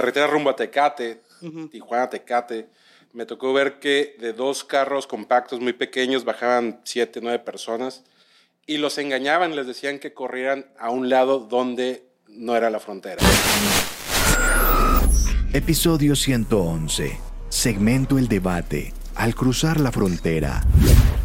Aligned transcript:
carretera 0.00 0.28
rumbo 0.28 0.50
a 0.50 0.54
Tecate, 0.54 1.22
Tijuana, 1.72 2.08
Tecate, 2.08 2.68
me 3.12 3.26
tocó 3.26 3.52
ver 3.52 3.80
que 3.80 4.14
de 4.20 4.32
dos 4.32 4.62
carros 4.62 5.08
compactos 5.08 5.58
muy 5.58 5.72
pequeños 5.72 6.24
bajaban 6.24 6.80
siete, 6.84 7.18
nueve 7.20 7.40
personas 7.40 8.04
y 8.64 8.76
los 8.76 8.96
engañaban, 8.98 9.56
les 9.56 9.66
decían 9.66 9.98
que 9.98 10.14
corrieran 10.14 10.66
a 10.78 10.90
un 10.90 11.08
lado 11.08 11.40
donde 11.40 12.06
no 12.28 12.54
era 12.54 12.70
la 12.70 12.78
frontera. 12.78 13.20
Episodio 15.52 16.14
111. 16.14 17.18
Segmento 17.48 18.18
El 18.18 18.28
Debate. 18.28 18.92
Al 19.16 19.34
cruzar 19.34 19.80
la 19.80 19.90
frontera. 19.90 20.62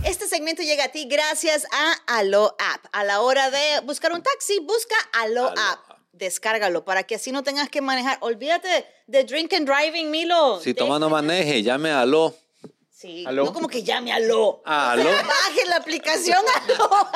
Este 0.03 0.27
segmento 0.27 0.63
llega 0.63 0.85
a 0.85 0.91
ti 0.91 1.07
gracias 1.07 1.67
a 1.71 2.17
Allo 2.17 2.55
App. 2.57 2.85
A 2.91 3.03
la 3.03 3.21
hora 3.21 3.51
de 3.51 3.81
buscar 3.85 4.13
un 4.13 4.23
taxi, 4.23 4.57
busca 4.65 4.95
Allo, 5.21 5.49
App. 5.49 5.92
Descárgalo 6.14 6.86
para 6.86 7.04
que 7.04 7.16
así 7.16 7.32
no 7.32 7.43
tengas 7.43 7.70
que 7.70 7.82
manejar. 7.82 8.18
Olvídate 8.21 8.86
de 9.08 9.23
drink 9.23 9.52
and 9.54 9.67
driving, 9.67 10.09
Milo. 10.12 10.59
Si 10.62 10.73
toma 10.73 10.99
no 10.99 11.09
maneje, 11.09 11.62
llame 11.63 11.90
a 11.91 12.02
Aló. 12.02 12.35
Sí, 12.90 13.26
¿Aló? 13.27 13.45
no 13.45 13.54
como 13.54 13.67
que 13.67 13.84
llame 13.84 14.13
Aló. 14.13 14.62
Ah, 14.66 14.95
O 14.98 15.02
sea, 15.02 15.09
¿aló? 15.20 15.27
baje 15.27 15.66
la 15.68 15.76
aplicación 15.77 16.40
Aló. 16.63 16.90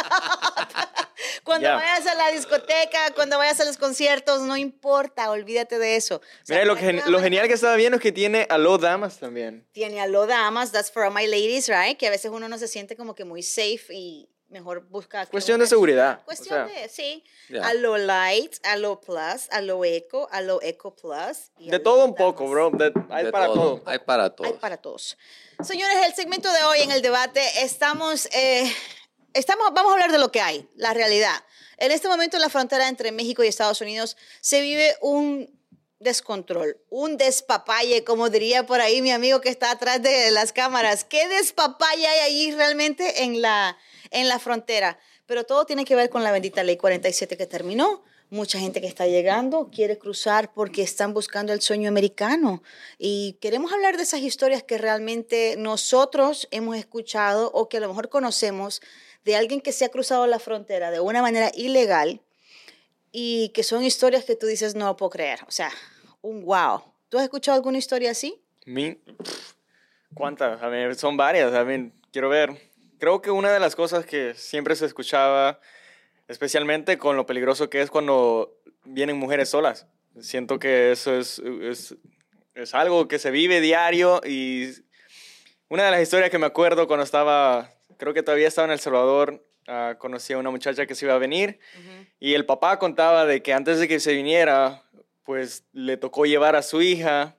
Cuando 1.43 1.67
Ya. 1.69 1.75
vayas 1.75 2.05
a 2.07 2.15
la 2.15 2.31
discoteca, 2.31 3.11
cuando 3.15 3.37
vayas 3.37 3.59
a 3.61 3.65
los 3.65 3.77
conciertos, 3.77 4.41
no 4.41 4.57
importa, 4.57 5.29
olvídate 5.31 5.79
de 5.79 5.95
eso. 5.95 6.17
O 6.17 6.21
sea, 6.45 6.57
Mira, 6.57 6.65
lo, 6.65 6.75
gen- 6.75 7.01
lo 7.07 7.19
genial 7.21 7.47
que 7.47 7.53
estaba 7.53 7.75
viendo 7.75 7.95
es 7.97 8.01
que 8.03 8.11
tiene 8.11 8.45
Aló 8.49 8.77
Damas 8.77 9.17
también. 9.19 9.65
tiene 9.71 10.01
Aló 10.01 10.25
Damas, 10.27 10.71
that's 10.73 10.91
for 10.91 11.03
all 11.03 11.13
my 11.13 11.25
ladies, 11.25 11.69
right? 11.69 11.97
Que 11.97 12.07
a 12.07 12.09
veces 12.09 12.31
uno 12.33 12.49
no 12.49 12.57
se 12.57 12.67
siente 12.67 12.97
como 12.97 13.15
que 13.15 13.23
muy 13.23 13.43
safe 13.43 13.85
y 13.93 14.27
mejor 14.49 14.87
busca... 14.89 15.25
Cuestión 15.25 15.59
de 15.59 15.67
seguridad, 15.67 16.19
o 16.21 16.25
Cuestión 16.25 16.69
sea. 16.69 16.81
de, 16.81 16.89
sí. 16.89 17.23
Ya. 17.49 17.67
Aló 17.67 17.97
Light, 17.97 18.55
Aló 18.63 18.99
Plus, 19.01 19.47
Aló 19.51 19.83
Eco, 19.85 20.27
Aló 20.31 20.59
Eco 20.61 20.95
Plus. 20.95 21.51
y 21.57 21.69
De 21.69 21.79
todo 21.79 22.05
un 22.05 22.15
poco, 22.15 22.47
bro. 22.47 22.71
De- 22.71 22.93
hay 23.09 23.25
De 23.25 23.31
para 23.31 23.47
todo. 23.47 23.81
Hay 23.85 23.99
para 23.99 24.29
todo. 24.35 24.47
Hay 24.47 24.53
para 24.53 24.77
todos. 24.77 25.17
Señores, 25.63 25.95
el 26.05 26.13
segmento 26.13 26.51
de 26.51 26.63
hoy 26.63 26.81
en 26.81 26.91
el 26.91 27.01
debate 27.01 27.41
estamos, 27.61 28.27
eh, 28.27 28.71
estamos, 29.33 29.67
vamos 29.73 29.91
a 29.91 29.93
hablar 29.93 30.11
de 30.11 30.19
lo 30.19 30.31
que 30.31 30.41
hay, 30.41 30.69
la 30.75 30.93
realidad. 30.93 31.35
En 31.77 31.91
este 31.91 32.07
momento 32.07 32.37
en 32.37 32.41
la 32.41 32.49
frontera 32.49 32.87
entre 32.87 33.11
México 33.11 33.43
y 33.43 33.47
Estados 33.47 33.81
Unidos 33.81 34.17
se 34.41 34.61
vive 34.61 34.95
un 35.01 35.55
descontrol, 35.99 36.77
un 36.89 37.17
despapalle, 37.17 38.03
como 38.03 38.29
diría 38.29 38.65
por 38.65 38.81
ahí 38.81 39.01
mi 39.01 39.11
amigo 39.11 39.41
que 39.41 39.49
está 39.49 39.71
atrás 39.71 40.01
de 40.01 40.29
las 40.31 40.53
cámaras. 40.53 41.03
¿Qué 41.03 41.27
despapalle 41.27 42.07
hay 42.07 42.19
allí 42.19 42.51
realmente 42.51 43.23
en 43.23 43.41
la, 43.41 43.77
en 44.11 44.27
la 44.27 44.39
frontera? 44.39 44.99
Pero 45.25 45.43
todo 45.43 45.65
tiene 45.65 45.85
que 45.85 45.95
ver 45.95 46.09
con 46.09 46.23
la 46.23 46.31
bendita 46.31 46.63
ley 46.63 46.77
47 46.77 47.37
que 47.37 47.45
terminó. 47.47 48.03
Mucha 48.29 48.59
gente 48.59 48.81
que 48.81 48.87
está 48.87 49.07
llegando 49.07 49.69
quiere 49.71 49.97
cruzar 49.97 50.53
porque 50.53 50.81
están 50.83 51.13
buscando 51.13 51.53
el 51.53 51.61
sueño 51.61 51.87
americano. 51.87 52.61
Y 52.97 53.37
queremos 53.39 53.71
hablar 53.71 53.95
de 53.97 54.03
esas 54.03 54.19
historias 54.19 54.63
que 54.63 54.77
realmente 54.77 55.55
nosotros 55.57 56.47
hemos 56.51 56.75
escuchado 56.75 57.49
o 57.53 57.69
que 57.69 57.77
a 57.77 57.79
lo 57.79 57.87
mejor 57.87 58.09
conocemos 58.09 58.81
de 59.23 59.35
alguien 59.37 59.61
que 59.61 59.71
se 59.71 59.85
ha 59.85 59.89
cruzado 59.89 60.27
la 60.27 60.39
frontera 60.39 60.91
de 60.91 60.99
una 60.99 61.21
manera 61.21 61.51
ilegal 61.55 62.21
y 63.11 63.49
que 63.49 63.63
son 63.63 63.83
historias 63.83 64.25
que 64.25 64.35
tú 64.35 64.45
dices, 64.45 64.75
no 64.75 64.95
puedo 64.97 65.09
creer. 65.09 65.39
O 65.47 65.51
sea, 65.51 65.71
un 66.21 66.43
wow. 66.43 66.81
¿Tú 67.09 67.17
has 67.17 67.23
escuchado 67.23 67.55
alguna 67.55 67.77
historia 67.77 68.11
así? 68.11 68.41
Mi- 68.65 68.97
¿Cuántas? 70.13 70.61
A 70.61 70.93
son 70.95 71.15
varias. 71.15 71.53
A 71.53 71.65
quiero 72.11 72.27
ver. 72.29 72.49
Creo 72.99 73.21
que 73.21 73.31
una 73.31 73.51
de 73.51 73.59
las 73.59 73.75
cosas 73.75 74.05
que 74.05 74.33
siempre 74.33 74.75
se 74.75 74.85
escuchaba, 74.85 75.59
especialmente 76.27 76.97
con 76.97 77.15
lo 77.15 77.25
peligroso 77.25 77.69
que 77.69 77.81
es 77.81 77.89
cuando 77.89 78.55
vienen 78.85 79.17
mujeres 79.17 79.49
solas. 79.49 79.87
Siento 80.19 80.57
que 80.59 80.91
eso 80.91 81.15
es, 81.15 81.39
es, 81.39 81.95
es 82.55 82.73
algo 82.73 83.07
que 83.07 83.19
se 83.19 83.29
vive 83.31 83.61
diario 83.61 84.19
y 84.25 84.69
una 85.69 85.85
de 85.85 85.91
las 85.91 86.01
historias 86.01 86.31
que 86.31 86.39
me 86.39 86.47
acuerdo 86.47 86.87
cuando 86.87 87.03
estaba, 87.03 87.71
creo 87.97 88.13
que 88.13 88.23
todavía 88.23 88.47
estaba 88.47 88.65
en 88.65 88.71
El 88.71 88.79
Salvador, 88.79 89.45
ah, 89.67 89.95
conocí 89.99 90.33
a 90.33 90.37
una 90.39 90.49
muchacha 90.49 90.87
que 90.87 90.95
se 90.95 91.05
iba 91.05 91.13
a 91.13 91.19
venir 91.19 91.59
y 92.19 92.33
el 92.33 92.45
papá 92.45 92.79
contaba 92.79 93.25
de 93.25 93.43
que 93.43 93.53
antes 93.53 93.79
de 93.79 93.87
que 93.87 93.99
se 93.99 94.13
viniera, 94.13 94.81
pues 95.23 95.65
le 95.73 95.97
tocó 95.97 96.25
llevar 96.25 96.55
a 96.55 96.63
su 96.63 96.81
hija 96.81 97.35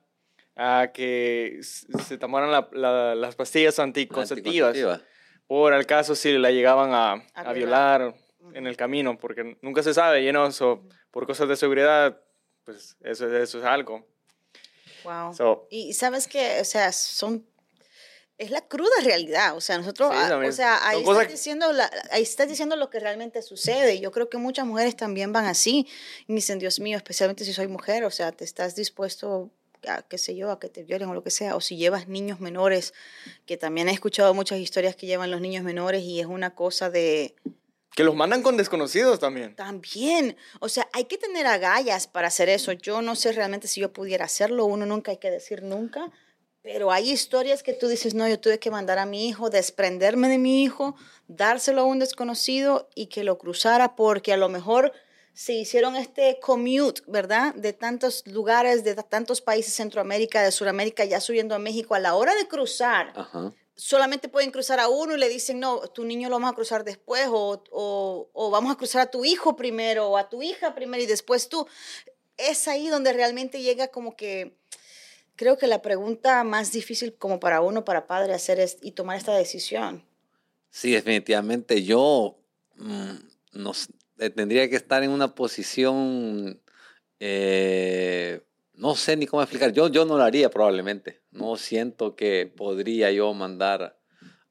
a 0.55 0.91
que 0.93 1.59
se 1.61 2.17
tomaran 2.17 2.51
la- 2.51 2.69
la- 2.71 3.15
las 3.15 3.35
pastillas 3.35 3.77
anticonceptivas 3.79 4.69
Anticonceptiva. 4.77 5.18
Por 5.49 5.73
el 5.73 5.85
caso 5.87 6.13
si 6.15 6.37
la 6.37 6.51
llegaban 6.51 6.93
a, 6.93 7.13
A 7.33 7.49
a 7.49 7.53
violar. 7.53 8.15
en 8.53 8.65
el 8.67 8.77
camino, 8.77 9.17
porque 9.17 9.57
nunca 9.61 9.81
se 9.83 9.93
sabe, 9.93 10.23
you 10.23 10.29
know, 10.31 10.51
so, 10.51 10.83
por 11.11 11.25
cosas 11.27 11.49
de 11.49 11.55
seguridad, 11.55 12.21
pues 12.63 12.95
eso, 13.01 13.27
eso 13.35 13.57
es 13.59 13.65
algo. 13.65 14.07
Wow. 15.03 15.33
So, 15.33 15.67
Y 15.71 15.93
sabes 15.93 16.27
que, 16.27 16.59
o 16.61 16.65
sea, 16.65 16.91
son 16.91 17.45
es 18.37 18.51
la 18.51 18.61
cruda 18.61 18.89
realidad, 19.03 19.57
o 19.57 19.59
sea, 19.59 19.77
nosotros, 19.77 20.11
Sí, 20.13 20.17
ah, 20.17 20.37
o 20.47 20.51
sea, 20.53 20.87
ahí 20.87 21.01
estás, 21.01 21.27
diciendo 21.27 21.73
la- 21.73 21.91
ahí 22.11 22.21
estás 22.23 22.47
diciendo 22.47 22.77
lo 22.77 22.89
que 22.89 22.99
realmente 23.01 23.41
sucede. 23.41 23.99
Yo 23.99 24.11
creo 24.11 24.29
que 24.29 24.37
muchas 24.37 24.65
mujeres 24.65 24.95
también 24.95 25.33
van 25.33 25.45
así 25.45 25.85
y 26.25 26.33
dicen, 26.35 26.57
Dios 26.57 26.79
mío, 26.79 26.95
especialmente 26.95 27.43
si 27.43 27.51
soy 27.53 27.67
mujer, 27.67 28.05
o 28.05 28.11
sea, 28.11 28.31
te 28.31 28.45
estás 28.45 28.75
dispuesto 28.75 29.51
a, 29.87 30.01
qué 30.03 30.17
sé 30.17 30.35
yo, 30.35 30.51
a 30.51 30.59
que 30.59 30.69
te 30.69 30.83
violen 30.83 31.09
o 31.09 31.13
lo 31.13 31.23
que 31.23 31.31
sea, 31.31 31.55
o 31.55 31.61
si 31.61 31.77
llevas 31.77 32.07
niños 32.07 32.39
menores, 32.39 32.93
que 33.45 33.57
también 33.57 33.89
he 33.89 33.91
escuchado 33.91 34.33
muchas 34.33 34.59
historias 34.59 34.95
que 34.95 35.07
llevan 35.07 35.31
los 35.31 35.41
niños 35.41 35.63
menores 35.63 36.03
y 36.03 36.19
es 36.19 36.25
una 36.25 36.55
cosa 36.55 36.89
de, 36.89 37.35
que 37.95 38.03
los 38.03 38.15
mandan 38.15 38.43
con 38.43 38.55
desconocidos 38.55 39.19
también. 39.19 39.55
también, 39.55 40.37
o 40.59 40.69
sea, 40.69 40.87
hay 40.93 41.05
que 41.05 41.17
tener 41.17 41.47
agallas 41.47 42.07
para 42.07 42.27
hacer 42.27 42.47
eso. 42.47 42.71
Yo 42.71 43.01
no 43.01 43.15
sé 43.15 43.31
realmente 43.31 43.67
si 43.67 43.81
yo 43.81 43.91
pudiera 43.91 44.25
hacerlo, 44.25 44.65
uno 44.65 44.85
nunca 44.85 45.11
hay 45.11 45.17
que 45.17 45.31
decir 45.31 45.63
nunca, 45.63 46.11
pero 46.61 46.91
hay 46.91 47.11
historias 47.11 47.63
que 47.63 47.73
tú 47.73 47.87
dices, 47.87 48.13
no, 48.13 48.27
yo 48.27 48.39
tuve 48.39 48.59
que 48.59 48.71
mandar 48.71 48.99
a 48.99 49.05
mi 49.05 49.27
hijo, 49.27 49.49
desprenderme 49.49 50.29
de 50.29 50.37
mi 50.37 50.63
hijo, 50.63 50.95
dárselo 51.27 51.81
a 51.81 51.85
un 51.85 51.99
desconocido 51.99 52.89
y 52.95 53.07
que 53.07 53.23
lo 53.23 53.37
cruzara 53.37 53.95
porque 53.95 54.33
a 54.33 54.37
lo 54.37 54.49
mejor 54.49 54.93
se 55.39 55.53
hicieron 55.53 55.95
este 55.95 56.37
commute, 56.41 57.01
¿verdad? 57.07 57.55
De 57.55 57.71
tantos 57.71 58.27
lugares, 58.27 58.83
de 58.83 58.93
tantos 58.95 59.39
países, 59.39 59.73
Centroamérica, 59.73 60.43
de 60.43 60.51
Sudamérica, 60.51 61.05
ya 61.05 61.21
subiendo 61.21 61.55
a 61.55 61.59
México, 61.59 61.95
a 61.95 61.99
la 61.99 62.15
hora 62.15 62.35
de 62.35 62.45
cruzar, 62.49 63.13
Ajá. 63.15 63.53
solamente 63.73 64.27
pueden 64.27 64.51
cruzar 64.51 64.81
a 64.81 64.89
uno 64.89 65.15
y 65.15 65.17
le 65.17 65.29
dicen, 65.29 65.61
no, 65.61 65.79
tu 65.87 66.03
niño 66.03 66.27
lo 66.27 66.35
vamos 66.35 66.51
a 66.51 66.55
cruzar 66.55 66.83
después, 66.83 67.27
o, 67.29 67.63
o, 67.71 68.29
o 68.33 68.49
vamos 68.49 68.73
a 68.73 68.75
cruzar 68.75 69.03
a 69.03 69.09
tu 69.09 69.23
hijo 69.23 69.55
primero, 69.55 70.09
o 70.09 70.17
a 70.17 70.27
tu 70.27 70.41
hija 70.41 70.75
primero 70.75 71.01
y 71.01 71.07
después 71.07 71.47
tú. 71.47 71.65
Es 72.35 72.67
ahí 72.67 72.89
donde 72.89 73.13
realmente 73.13 73.61
llega 73.61 73.87
como 73.87 74.17
que, 74.17 74.57
creo 75.37 75.57
que 75.57 75.67
la 75.67 75.81
pregunta 75.81 76.43
más 76.43 76.73
difícil 76.73 77.15
como 77.15 77.39
para 77.39 77.61
uno, 77.61 77.85
para 77.85 78.07
padre, 78.07 78.33
hacer 78.33 78.59
es 78.59 78.77
y 78.81 78.91
tomar 78.91 79.15
esta 79.15 79.37
decisión. 79.37 80.03
Sí, 80.69 80.91
definitivamente 80.91 81.81
yo 81.85 82.35
mm, 82.75 83.15
no 83.53 83.71
tendría 84.19 84.69
que 84.69 84.75
estar 84.75 85.03
en 85.03 85.11
una 85.11 85.33
posición, 85.33 86.61
eh, 87.19 88.41
no 88.73 88.95
sé 88.95 89.15
ni 89.15 89.25
cómo 89.25 89.41
explicar, 89.41 89.71
yo, 89.71 89.87
yo 89.87 90.05
no 90.05 90.17
lo 90.17 90.23
haría 90.23 90.49
probablemente, 90.49 91.21
no 91.31 91.55
siento 91.55 92.15
que 92.15 92.45
podría 92.45 93.11
yo 93.11 93.33
mandar 93.33 93.97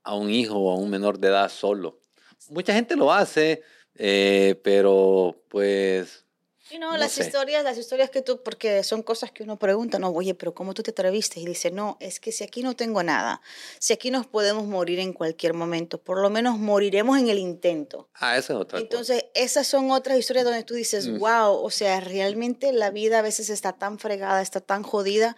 a 0.02 0.14
un 0.14 0.30
hijo 0.30 0.56
o 0.58 0.70
a 0.70 0.76
un 0.76 0.88
menor 0.88 1.18
de 1.18 1.28
edad 1.28 1.50
solo. 1.50 2.00
Mucha 2.48 2.72
gente 2.72 2.96
lo 2.96 3.12
hace, 3.12 3.62
eh, 3.94 4.58
pero 4.64 5.44
pues 5.48 6.24
Y 6.70 6.78
no, 6.78 6.92
No 6.92 6.96
las 6.98 7.12
sé. 7.12 7.22
historias, 7.22 7.64
las 7.64 7.78
historias 7.78 8.10
que 8.10 8.20
tú, 8.22 8.42
porque 8.42 8.82
son 8.82 9.02
cosas 9.02 9.30
que 9.32 9.42
uno 9.42 9.58
pregunta, 9.58 9.98
no, 9.98 10.10
oye, 10.10 10.34
pero 10.34 10.54
¿cómo 10.54 10.74
tú 10.74 10.82
te 10.82 10.90
atreviste? 10.90 11.40
Y 11.40 11.46
dice, 11.46 11.70
no, 11.70 11.96
es 12.00 12.20
que 12.20 12.30
si 12.32 12.44
aquí 12.44 12.62
no 12.62 12.76
tengo 12.76 13.02
nada, 13.02 13.40
si 13.78 13.92
aquí 13.92 14.10
nos 14.10 14.26
podemos 14.26 14.66
morir 14.66 14.98
en 14.98 15.12
cualquier 15.12 15.54
momento, 15.54 15.98
por 15.98 16.20
lo 16.20 16.28
menos 16.30 16.58
moriremos 16.58 17.18
en 17.18 17.28
el 17.28 17.38
intento. 17.38 18.08
Ah, 18.14 18.36
eso 18.36 18.52
es 18.54 18.58
otra 18.60 18.78
cosa. 18.78 18.82
Entonces, 18.82 19.24
esas 19.34 19.66
son 19.66 19.90
otras 19.90 20.18
historias 20.18 20.44
donde 20.44 20.64
tú 20.64 20.74
dices, 20.74 21.08
Mm. 21.08 21.18
wow, 21.18 21.54
o 21.62 21.70
sea, 21.70 22.00
realmente 22.00 22.72
la 22.72 22.90
vida 22.90 23.20
a 23.20 23.22
veces 23.22 23.48
está 23.50 23.72
tan 23.72 23.98
fregada, 23.98 24.42
está 24.42 24.60
tan 24.60 24.82
jodida, 24.82 25.36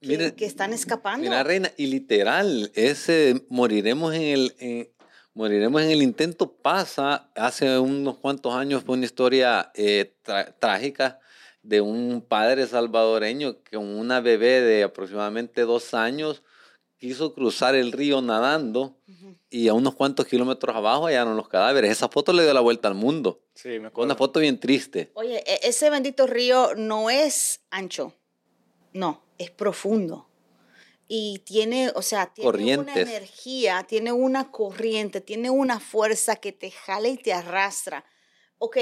que, 0.00 0.08
Mire, 0.08 0.34
que 0.34 0.44
están 0.44 0.72
escapando. 0.74 1.22
Mira, 1.22 1.42
Reina, 1.44 1.72
y 1.78 1.86
literal, 1.86 2.70
ese 2.74 3.46
moriremos 3.48 4.14
en 4.14 4.22
el, 4.22 4.54
en- 4.58 4.93
moriremos 5.34 5.82
en 5.82 5.90
el 5.90 6.02
intento 6.02 6.50
pasa. 6.52 7.30
Hace 7.34 7.78
unos 7.78 8.16
cuantos 8.18 8.54
años 8.54 8.82
fue 8.84 8.96
una 8.96 9.04
historia 9.04 9.70
eh, 9.74 10.14
trágica 10.58 11.20
de 11.62 11.80
un 11.80 12.22
padre 12.26 12.66
salvadoreño 12.66 13.62
que 13.62 13.76
con 13.76 13.86
una 13.98 14.20
bebé 14.20 14.60
de 14.60 14.82
aproximadamente 14.84 15.62
dos 15.62 15.94
años 15.94 16.42
quiso 16.98 17.34
cruzar 17.34 17.74
el 17.74 17.92
río 17.92 18.22
nadando 18.22 18.96
Ujú. 19.08 19.36
y 19.50 19.68
a 19.68 19.74
unos 19.74 19.94
cuantos 19.94 20.26
kilómetros 20.26 20.74
abajo 20.74 21.06
hallaron 21.06 21.36
los 21.36 21.48
cadáveres. 21.48 21.90
Esa 21.90 22.08
foto 22.08 22.32
le 22.32 22.44
dio 22.44 22.54
la 22.54 22.60
vuelta 22.60 22.88
al 22.88 22.94
mundo. 22.94 23.40
Sí, 23.54 23.78
me 23.80 23.88
acuerdo. 23.88 24.04
una 24.06 24.14
foto 24.14 24.40
bien 24.40 24.58
triste. 24.60 25.10
Oye, 25.14 25.42
e- 25.46 25.60
ese 25.68 25.90
bendito 25.90 26.26
río 26.26 26.74
no 26.76 27.10
es 27.10 27.60
ancho, 27.70 28.14
no, 28.92 29.22
es 29.38 29.50
profundo. 29.50 30.28
Y 31.06 31.40
tiene, 31.40 31.92
o 31.94 32.02
sea, 32.02 32.32
tiene 32.32 32.78
una 32.78 32.94
energía, 32.94 33.84
tiene 33.86 34.12
una 34.12 34.50
corriente, 34.50 35.20
tiene 35.20 35.50
una 35.50 35.78
fuerza 35.80 36.36
que 36.36 36.52
te 36.52 36.70
jala 36.70 37.08
y 37.08 37.18
te 37.18 37.32
arrastra. 37.32 38.04
Ok, 38.58 38.78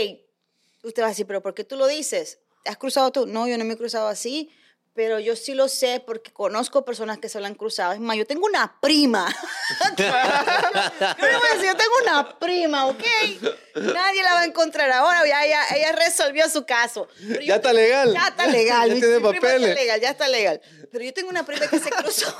usted 0.84 1.02
va 1.02 1.06
a 1.06 1.10
decir, 1.10 1.26
pero 1.26 1.42
¿por 1.42 1.54
qué 1.54 1.64
tú 1.64 1.76
lo 1.76 1.86
dices? 1.88 2.40
¿Te 2.62 2.70
has 2.70 2.76
cruzado 2.76 3.10
tú? 3.10 3.26
No, 3.26 3.48
yo 3.48 3.58
no 3.58 3.64
me 3.64 3.74
he 3.74 3.76
cruzado 3.76 4.06
así, 4.06 4.50
pero 4.94 5.18
yo 5.18 5.36
sí 5.36 5.54
lo 5.54 5.68
sé 5.68 6.02
porque 6.04 6.32
conozco 6.32 6.84
personas 6.84 7.18
que 7.18 7.28
se 7.28 7.40
lo 7.40 7.46
han 7.46 7.54
cruzado. 7.54 7.92
Es 7.92 8.00
más, 8.00 8.16
yo 8.16 8.26
tengo 8.26 8.46
una 8.46 8.78
prima. 8.80 9.26
yo, 9.96 10.04
le 10.04 11.36
voy 11.36 11.48
a 11.50 11.54
decir, 11.54 11.70
yo 11.70 11.76
tengo 11.76 11.94
una 12.02 12.38
prima, 12.38 12.86
¿ok? 12.86 13.02
Nadie 13.76 14.22
la 14.22 14.34
va 14.34 14.40
a 14.40 14.44
encontrar 14.44 14.90
ahora, 14.90 15.26
ya 15.26 15.44
ella, 15.44 15.62
ella 15.74 15.92
resolvió 15.92 16.48
su 16.50 16.66
caso. 16.66 17.08
Yo 17.20 17.40
Ya 17.40 17.56
está 17.56 17.72
legal. 17.72 18.12
Ya 18.12 18.28
está 18.28 18.46
legal. 18.46 18.88
Ya 18.90 18.94
tiene 18.94 19.20
papeles. 19.20 19.70
Está 19.70 19.80
legal, 19.80 20.00
ya 20.00 20.10
está 20.10 20.28
legal. 20.28 20.60
Pero 20.90 21.04
yo 21.04 21.14
tengo 21.14 21.30
una 21.30 21.44
prima 21.46 21.66
que 21.68 21.78
se 21.78 21.90
cruzó. 21.90 22.34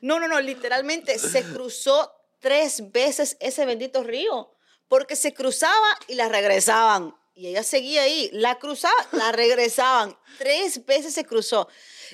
No, 0.00 0.20
no, 0.20 0.28
no, 0.28 0.40
literalmente 0.40 1.18
se 1.18 1.42
cruzó 1.42 2.12
tres 2.38 2.92
veces 2.92 3.36
ese 3.40 3.64
bendito 3.64 4.04
río, 4.04 4.54
porque 4.88 5.16
se 5.16 5.34
cruzaba 5.34 5.98
y 6.06 6.14
la 6.14 6.28
regresaban. 6.28 7.16
Y 7.38 7.48
ella 7.48 7.62
seguía 7.62 8.00
ahí, 8.00 8.30
la 8.32 8.58
cruzaba, 8.58 8.94
la 9.12 9.30
regresaban. 9.32 10.16
Tres 10.38 10.86
veces 10.86 11.12
se 11.12 11.26
cruzó. 11.26 11.68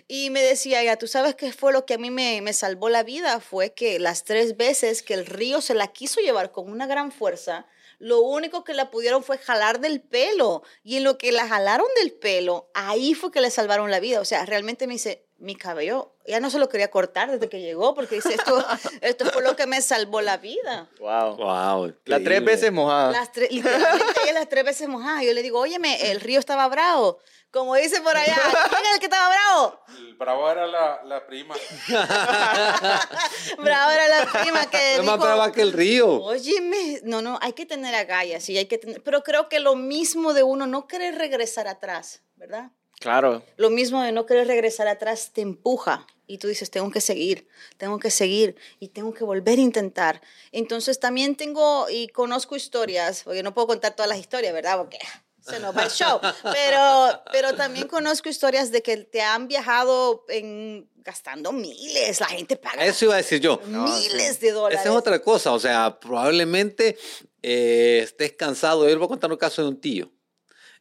Y 0.08 0.30
me 0.30 0.42
decía 0.42 0.82
ella, 0.82 0.96
¿tú 0.96 1.06
sabes 1.06 1.36
qué 1.36 1.52
fue 1.52 1.72
lo 1.72 1.86
que 1.86 1.94
a 1.94 1.98
mí 1.98 2.10
me, 2.10 2.40
me 2.42 2.52
salvó 2.52 2.88
la 2.88 3.04
vida? 3.04 3.38
Fue 3.38 3.72
que 3.72 4.00
las 4.00 4.24
tres 4.24 4.56
veces 4.56 5.04
que 5.04 5.14
el 5.14 5.24
río 5.24 5.60
se 5.60 5.74
la 5.74 5.92
quiso 5.92 6.20
llevar 6.20 6.50
con 6.50 6.68
una 6.68 6.88
gran 6.88 7.12
fuerza, 7.12 7.68
lo 8.00 8.20
único 8.20 8.64
que 8.64 8.74
la 8.74 8.90
pudieron 8.90 9.22
fue 9.22 9.38
jalar 9.38 9.78
del 9.78 10.00
pelo. 10.00 10.64
Y 10.82 10.96
en 10.96 11.04
lo 11.04 11.18
que 11.18 11.30
la 11.30 11.46
jalaron 11.46 11.86
del 12.00 12.10
pelo, 12.10 12.68
ahí 12.74 13.14
fue 13.14 13.30
que 13.30 13.40
le 13.40 13.52
salvaron 13.52 13.92
la 13.92 14.00
vida. 14.00 14.20
O 14.20 14.24
sea, 14.24 14.44
realmente 14.44 14.88
me 14.88 14.94
dice, 14.94 15.24
mi 15.42 15.56
cabello, 15.56 16.14
ya 16.24 16.38
no 16.38 16.50
se 16.50 16.60
lo 16.60 16.68
quería 16.68 16.88
cortar 16.90 17.30
desde 17.30 17.48
que 17.48 17.60
llegó, 17.60 17.94
porque 17.94 18.14
dice, 18.14 18.32
esto, 18.34 18.64
esto 19.00 19.26
fue 19.26 19.42
lo 19.42 19.56
que 19.56 19.66
me 19.66 19.82
salvó 19.82 20.20
la 20.20 20.36
vida. 20.36 20.88
Wow. 21.00 21.36
Wow. 21.36 21.94
La 22.04 22.20
tres 22.20 22.44
veces 22.44 22.70
mojada. 22.70 23.10
Las 23.10 23.32
tres, 23.32 23.50
literalmente 23.50 24.32
las 24.32 24.48
tres 24.48 24.64
veces 24.64 24.88
mojada. 24.88 25.22
Yo 25.24 25.34
le 25.34 25.42
digo, 25.42 25.58
óyeme, 25.58 26.12
el 26.12 26.20
río 26.20 26.38
estaba 26.38 26.68
bravo. 26.68 27.18
Como 27.50 27.74
dice 27.74 28.00
por 28.00 28.16
allá, 28.16 28.34
¿quién 28.70 28.82
es 28.82 28.94
el 28.94 29.00
que 29.00 29.06
estaba 29.06 29.28
bravo? 29.28 29.80
El 29.98 30.14
bravo 30.14 30.50
era 30.50 30.66
la, 30.66 31.02
la 31.04 31.26
prima. 31.26 31.54
Bravo 33.58 33.90
era 33.90 34.08
la 34.08 34.26
prima 34.32 34.70
que 34.70 34.94
Es 34.96 35.04
más 35.04 35.18
brava 35.18 35.52
que 35.52 35.60
el 35.60 35.72
río. 35.72 36.08
Óyeme, 36.22 37.00
no, 37.02 37.20
no, 37.20 37.38
hay 37.42 37.52
que 37.52 37.66
tener 37.66 37.94
agallas, 37.94 38.44
sí, 38.44 38.56
hay 38.56 38.66
que 38.66 38.78
tener, 38.78 39.02
pero 39.02 39.22
creo 39.22 39.50
que 39.50 39.60
lo 39.60 39.76
mismo 39.76 40.32
de 40.32 40.42
uno 40.42 40.66
no 40.66 40.86
querer 40.86 41.16
regresar 41.16 41.68
atrás, 41.68 42.22
¿verdad? 42.36 42.70
Claro. 43.02 43.42
Lo 43.56 43.68
mismo 43.68 44.00
de 44.00 44.12
no 44.12 44.26
querer 44.26 44.46
regresar 44.46 44.86
atrás 44.86 45.32
te 45.32 45.40
empuja 45.40 46.06
y 46.28 46.38
tú 46.38 46.46
dices, 46.46 46.70
tengo 46.70 46.90
que 46.92 47.00
seguir, 47.00 47.48
tengo 47.76 47.98
que 47.98 48.12
seguir 48.12 48.54
y 48.78 48.88
tengo 48.88 49.12
que 49.12 49.24
volver 49.24 49.58
a 49.58 49.62
intentar. 49.62 50.22
Entonces 50.52 51.00
también 51.00 51.34
tengo 51.34 51.90
y 51.90 52.06
conozco 52.08 52.54
historias, 52.54 53.24
porque 53.24 53.42
no 53.42 53.52
puedo 53.52 53.66
contar 53.66 53.96
todas 53.96 54.08
las 54.08 54.20
historias, 54.20 54.54
¿verdad? 54.54 54.78
Porque 54.78 54.98
se 55.44 55.58
nos 55.58 55.76
va 55.76 55.82
el 55.82 55.90
show, 55.90 56.20
pero, 56.52 57.22
pero 57.32 57.56
también 57.56 57.88
conozco 57.88 58.28
historias 58.28 58.70
de 58.70 58.82
que 58.82 58.96
te 58.98 59.20
han 59.20 59.48
viajado 59.48 60.24
en, 60.28 60.88
gastando 60.98 61.50
miles, 61.50 62.20
la 62.20 62.28
gente 62.28 62.54
paga 62.54 62.84
Eso 62.84 63.06
iba 63.06 63.14
a 63.14 63.16
decir 63.16 63.40
yo. 63.40 63.60
miles 63.66 64.38
de 64.38 64.52
dólares. 64.52 64.78
Esa 64.78 64.90
es 64.90 64.94
otra 64.94 65.20
cosa, 65.20 65.52
o 65.52 65.58
sea, 65.58 65.98
probablemente 65.98 66.96
eh, 67.42 68.00
estés 68.04 68.34
cansado. 68.34 68.84
Yo 68.84 68.90
les 68.90 68.98
voy 68.98 69.06
a 69.06 69.08
contar 69.08 69.32
un 69.32 69.38
caso 69.38 69.62
de 69.62 69.68
un 69.68 69.80
tío. 69.80 70.12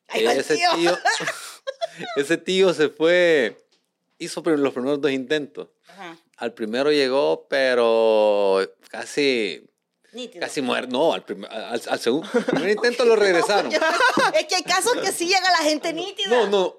Va 0.09 0.19
el 0.19 0.39
ese 0.39 0.55
tío. 0.55 0.69
tío, 0.75 0.97
ese 2.15 2.37
tío 2.37 2.73
se 2.73 2.89
fue, 2.89 3.57
hizo 4.17 4.41
los 4.41 4.73
primeros 4.73 5.01
dos 5.01 5.11
intentos. 5.11 5.67
Ajá, 5.87 6.17
Al 6.37 6.53
primero 6.53 6.91
llegó, 6.91 7.45
pero 7.49 8.59
casi, 8.89 9.63
nítido. 10.13 10.41
casi 10.41 10.61
muerto. 10.61 10.91
No, 10.91 11.13
al, 11.13 11.23
prim- 11.23 11.45
al, 11.49 11.81
al 11.87 11.99
segundo 11.99 12.27
al 12.33 12.43
primer 12.45 12.69
intento 12.71 13.05
lo 13.05 13.15
regresaron. 13.17 13.71
es 13.71 14.45
que 14.47 14.55
hay 14.55 14.63
casos 14.63 14.93
que 14.97 15.11
sí 15.11 15.25
llega 15.27 15.49
la 15.51 15.63
gente 15.69 15.91
nítida. 15.93 16.29
No, 16.29 16.47
no. 16.47 16.77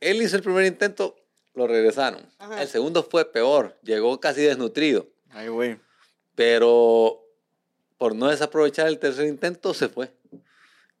Él 0.00 0.22
hizo 0.22 0.36
el 0.36 0.42
primer 0.42 0.64
intento, 0.64 1.16
lo 1.54 1.66
regresaron. 1.66 2.24
Ajá. 2.38 2.62
El 2.62 2.68
segundo 2.68 3.02
fue 3.02 3.24
peor, 3.30 3.76
llegó 3.82 4.18
casi 4.20 4.40
desnutrido. 4.42 5.06
Ay, 5.30 5.48
güey. 5.48 5.78
pero 6.34 7.22
por 7.98 8.14
no 8.14 8.28
desaprovechar 8.28 8.86
el 8.86 8.98
tercer 8.98 9.26
intento 9.26 9.74
se 9.74 9.88
fue. 9.90 10.10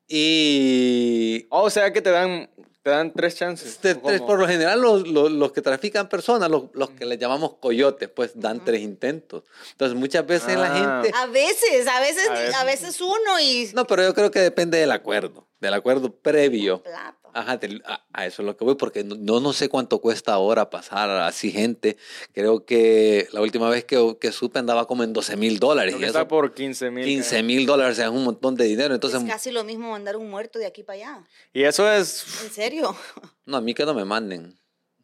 Y 0.06 1.46
Oh, 1.50 1.62
o 1.62 1.70
sea 1.70 1.92
que 1.92 2.02
te 2.02 2.10
dan, 2.10 2.50
te 2.82 2.90
dan 2.90 3.12
tres 3.12 3.34
chances. 3.36 3.78
te- 3.78 3.92
¿o 3.92 4.00
tres- 4.00 4.20
por 4.22 4.38
lo 4.38 4.46
general 4.46 4.80
los, 4.80 5.06
los- 5.06 5.30
los 5.30 5.52
que 5.52 5.60
trafican 5.62 6.08
personas, 6.08 6.50
los, 6.50 6.64
los 6.72 6.90
que 6.90 7.04
les 7.04 7.18
llamamos 7.18 7.54
coyotes, 7.60 8.08
pues 8.08 8.32
dan 8.34 8.64
tres 8.64 8.80
intentos. 8.80 9.42
Entonces 9.72 9.96
muchas 9.98 10.26
veces 10.26 10.56
la 10.56 10.72
Ah. 10.72 11.02
gente... 11.02 11.16
A 11.18 11.26
veces, 11.26 11.86
a 11.86 12.00
veces, 12.00 12.28
A 12.28 12.32
veces. 12.32 12.54
a 12.54 12.64
veces 12.64 13.00
uno 13.00 13.38
y 13.40 13.70
No, 13.74 13.86
pero 13.86 14.02
yo 14.02 14.14
creo 14.14 14.30
que 14.30 14.40
depende 14.40 14.78
del 14.78 14.92
acuerdo, 14.92 15.46
del 15.60 15.74
acuerdo 15.74 16.10
previo. 16.12 16.82
Plata. 16.82 17.16
Ajá, 17.34 17.56
del- 17.56 17.82
a, 17.86 18.04
a 18.12 18.26
eso 18.26 18.42
es 18.42 18.46
lo 18.46 18.56
que 18.56 18.64
voy, 18.64 18.74
porque 18.74 19.04
no, 19.04 19.14
no, 19.16 19.40
no 19.40 19.52
sé 19.52 19.68
cuánto 19.68 20.00
cuesta 20.00 20.32
ahora 20.32 20.70
pasar 20.70 21.10
así 21.10 21.50
gente. 21.50 21.96
Creo 22.32 22.64
que 22.64 23.28
la 23.32 23.40
última 23.40 23.68
vez 23.70 23.84
que, 23.84 24.16
que 24.20 24.32
supe 24.32 24.58
andaba 24.58 24.86
como 24.86 25.02
en 25.04 25.12
12 25.12 25.36
mil 25.36 25.58
dólares. 25.58 25.94
Y 25.94 25.98
que 25.98 26.04
eso, 26.04 26.18
está 26.18 26.28
por 26.28 26.54
15 26.54 26.90
mil. 26.90 27.04
15 27.04 27.42
mil 27.42 27.66
dólares, 27.66 27.92
o 27.92 27.96
sea, 27.96 28.04
es 28.06 28.10
un 28.12 28.24
montón 28.24 28.54
de 28.54 28.64
dinero. 28.64 28.94
Entonces, 28.94 29.22
es 29.22 29.28
casi 29.28 29.50
lo 29.50 29.64
mismo 29.64 29.90
mandar 29.90 30.16
un 30.16 30.28
muerto 30.30 30.58
de 30.58 30.66
aquí 30.66 30.82
para 30.82 30.96
allá. 30.96 31.24
Y 31.52 31.62
eso 31.64 31.90
es. 31.90 32.24
¿En 32.44 32.50
serio? 32.52 32.96
no, 33.46 33.56
a 33.56 33.60
mí 33.60 33.74
que 33.74 33.84
no 33.84 33.94
me 33.94 34.04
manden. 34.04 34.58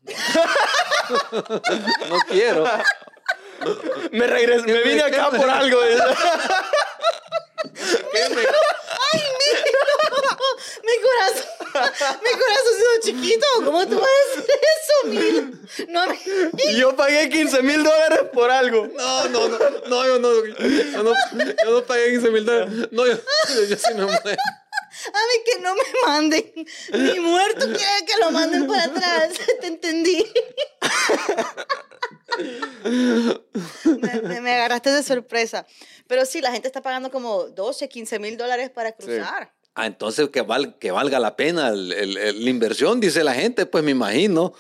no 2.09 2.19
quiero. 2.29 2.65
Me 4.13 4.27
regresé, 4.27 4.67
me 4.67 4.83
vine 4.83 5.03
acá 5.03 5.31
por 5.31 5.49
algo. 5.49 5.79
mi 10.85 10.93
corazón, 11.03 11.47
mi 11.81 12.31
corazoncito 12.31 12.91
chiquito, 13.03 13.47
¿cómo 13.65 13.87
tú 13.87 13.97
vas 13.99 14.09
a 14.09 14.41
hacer 14.41 14.61
eso, 14.77 15.09
Mil? 15.09 15.61
No, 15.89 16.05
yo 16.77 16.97
pagué 16.97 17.29
15 17.29 17.63
mil 17.63 17.83
dólares 17.83 18.21
por 18.33 18.51
algo. 18.51 18.87
No, 18.95 19.29
no, 19.29 19.49
no, 19.49 19.59
no, 19.89 20.07
yo 20.07 20.19
no, 20.19 20.45
yo 20.45 21.03
no, 21.03 21.13
yo 21.65 21.71
no 21.71 21.85
pagué 21.85 22.11
15 22.13 22.31
mil 22.31 22.45
dólares. 22.45 22.89
No, 22.93 23.07
yo, 23.07 23.15
yo, 23.15 23.65
yo 23.65 23.77
sí 23.77 23.95
me 23.95 24.05
muero. 24.05 24.19
a 24.19 25.19
mí 25.19 25.45
que 25.45 25.59
no 25.61 25.75
me 25.75 25.83
manden. 26.07 26.53
Mi 26.93 27.21
muerto 27.21 27.67
quiere 27.67 28.05
que 28.07 28.17
lo 28.21 28.31
manden 28.31 28.67
para 28.67 28.85
atrás. 28.85 29.33
Te 29.61 29.67
entendí. 29.67 30.25
me, 33.85 34.21
me- 34.23 34.41
me 34.41 34.53
agarraste 34.55 34.91
de 34.91 35.03
sorpresa. 35.03 35.67
Pero 36.07 36.25
sí, 36.25 36.41
la 36.41 36.53
gente 36.53 36.69
está 36.69 36.83
pagando 36.83 37.11
como 37.11 37.45
12, 37.45 37.89
15 37.89 38.19
mil 38.19 38.37
dólares 38.37 38.71
para 38.71 38.93
cruzar. 38.93 39.53
Ah, 39.79 39.87
entonces 39.87 40.31
que, 40.31 40.41
val- 40.41 40.79
que 40.79 40.91
valga 40.91 41.21
la 41.21 41.37
pena 41.37 41.69
el- 41.69 41.93
el- 41.93 42.17
el- 42.17 42.45
la 42.45 42.51
inversión, 42.51 42.99
dice 42.99 43.23
la 43.23 43.35
gente, 43.35 43.67
pues 43.67 43.85
me 43.85 43.91
imagino. 43.91 44.55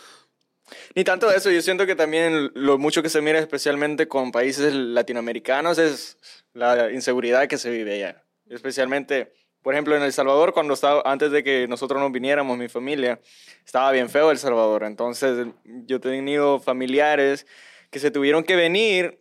Ni 0.94 1.04
tanto 1.04 1.30
eso, 1.30 1.50
yo 1.50 1.62
siento 1.62 1.87
que 1.87 1.94
también 1.96 2.50
lo 2.54 2.76
mucho 2.76 3.02
que 3.02 3.08
se 3.08 3.23
mira 3.23 3.38
especialmente 3.38 4.08
con 4.08 4.30
países 4.30 4.75
latinoamericanos 4.75 5.78
es 5.78 6.18
la 6.52 6.90
inseguridad 6.92 7.46
que 7.49 7.56
se 7.56 7.70
vive 7.70 7.94
allá. 7.94 8.23
Especialmente, 8.50 9.32
por 9.62 9.73
ejemplo, 9.75 9.96
en 9.96 10.02
El 10.02 10.12
Salvador, 10.12 10.52
cuando 10.52 10.75
estaba, 10.75 11.02
antes 11.06 11.30
de 11.30 11.42
que 11.42 11.66
nosotros 11.66 11.99
nos 12.00 12.12
viniéramos, 12.12 12.58
mi 12.58 12.68
familia, 12.68 13.18
estaba 13.64 13.90
bien 13.92 14.11
feo 14.11 14.30
El 14.30 14.38
Salvador. 14.38 14.85
Entonces, 14.85 15.46
yo 15.64 15.96
he 15.96 16.00
tenido 16.00 16.61
familiares 16.61 17.46
que 17.90 18.00
se 18.00 18.11
tuvieron 18.11 18.44
que 18.44 18.54
venir 18.56 19.18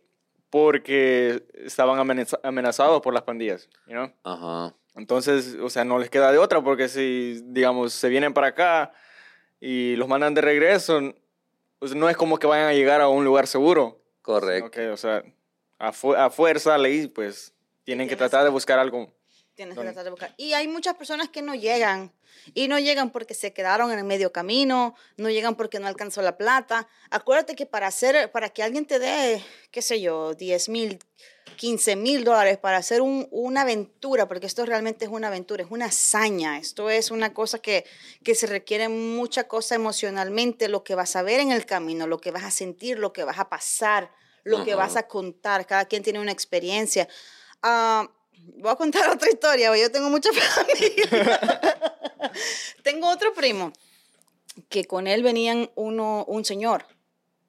porque 0.50 1.42
estaban 1.54 1.98
amenaza- 1.98 2.40
amenazados 2.42 3.00
por 3.00 3.14
las 3.14 3.22
pandillas, 3.22 3.68
you 3.86 3.92
know? 3.94 4.12
Ajá. 4.24 4.74
Entonces, 4.96 5.56
o 5.62 5.68
sea, 5.70 5.84
no 5.84 5.98
les 5.98 6.10
queda 6.10 6.32
de 6.32 6.38
otra 6.38 6.62
porque 6.62 6.88
si, 6.88 7.40
digamos, 7.46 7.92
se 7.92 8.08
vienen 8.08 8.32
para 8.34 8.48
acá 8.48 8.92
y 9.60 9.94
los 9.96 10.08
mandan 10.08 10.34
de 10.34 10.40
regreso, 10.40 11.14
pues 11.78 11.94
no 11.94 12.08
es 12.08 12.16
como 12.16 12.38
que 12.38 12.46
vayan 12.46 12.68
a 12.68 12.72
llegar 12.72 13.00
a 13.00 13.08
un 13.08 13.24
lugar 13.24 13.46
seguro. 13.46 14.00
Correcto. 14.22 14.92
O 14.92 14.96
sea, 14.96 15.22
a, 15.78 15.92
fu- 15.92 16.14
a 16.14 16.30
fuerza, 16.30 16.76
ley, 16.78 17.06
pues 17.08 17.52
tienen 17.84 18.08
que 18.08 18.16
tratar 18.16 18.42
de 18.44 18.50
buscar 18.50 18.78
algo. 18.78 19.12
Tienes 19.56 19.74
que 19.74 19.80
tratar 19.84 20.04
de 20.04 20.10
buscar. 20.10 20.34
Y 20.36 20.52
hay 20.52 20.68
muchas 20.68 20.94
personas 20.96 21.28
que 21.30 21.40
no 21.42 21.54
llegan. 21.54 22.12
Y 22.54 22.68
no 22.68 22.78
llegan 22.78 23.10
porque 23.10 23.32
se 23.34 23.52
quedaron 23.52 23.90
en 23.90 23.98
el 23.98 24.04
medio 24.04 24.30
camino, 24.30 24.94
no 25.16 25.30
llegan 25.30 25.56
porque 25.56 25.80
no 25.80 25.86
alcanzó 25.88 26.20
la 26.22 26.36
plata. 26.36 26.86
Acuérdate 27.10 27.56
que 27.56 27.64
para 27.66 27.86
hacer, 27.86 28.30
para 28.30 28.50
que 28.50 28.62
alguien 28.62 28.86
te 28.86 28.98
dé, 28.98 29.42
qué 29.70 29.80
sé 29.80 30.00
yo, 30.00 30.34
10 30.34 30.68
mil, 30.68 30.98
15 31.56 31.96
mil 31.96 32.22
dólares 32.24 32.58
para 32.58 32.76
hacer 32.76 33.00
un- 33.00 33.26
una 33.30 33.62
aventura, 33.62 34.28
porque 34.28 34.46
esto 34.46 34.66
realmente 34.66 35.06
es 35.06 35.10
una 35.10 35.28
aventura, 35.28 35.64
es 35.64 35.70
una 35.70 35.86
hazaña, 35.86 36.58
esto 36.58 36.90
es 36.90 37.10
una 37.10 37.32
cosa 37.32 37.58
que, 37.58 37.86
que 38.22 38.34
se 38.34 38.46
requiere 38.46 38.90
mucha 38.90 39.44
cosa 39.48 39.74
emocionalmente, 39.74 40.68
lo 40.68 40.84
que 40.84 40.94
vas 40.94 41.16
a 41.16 41.22
ver 41.22 41.40
en 41.40 41.50
el 41.50 41.64
camino, 41.64 42.06
lo 42.06 42.18
que 42.20 42.30
vas 42.30 42.44
a 42.44 42.50
sentir, 42.50 42.98
lo 42.98 43.14
que 43.14 43.24
vas 43.24 43.38
a 43.38 43.48
pasar, 43.48 44.12
lo 44.44 44.62
que 44.64 44.74
vas 44.74 44.96
a 44.96 45.08
contar, 45.08 45.66
cada 45.66 45.86
quien 45.86 46.02
tiene 46.02 46.20
una 46.20 46.32
experiencia. 46.32 47.08
Ah, 47.62 48.10
voy 48.58 48.70
a 48.70 48.76
contar 48.76 49.10
otra 49.10 49.28
historia, 49.28 49.76
yo 49.76 49.90
tengo 49.90 50.10
mucha 50.10 50.30
familia. 50.32 51.40
tengo 52.82 53.08
otro 53.08 53.32
primo 53.34 53.72
que 54.68 54.84
con 54.86 55.06
él 55.06 55.22
venían 55.22 55.70
uno, 55.74 56.24
un 56.26 56.44
señor 56.44 56.86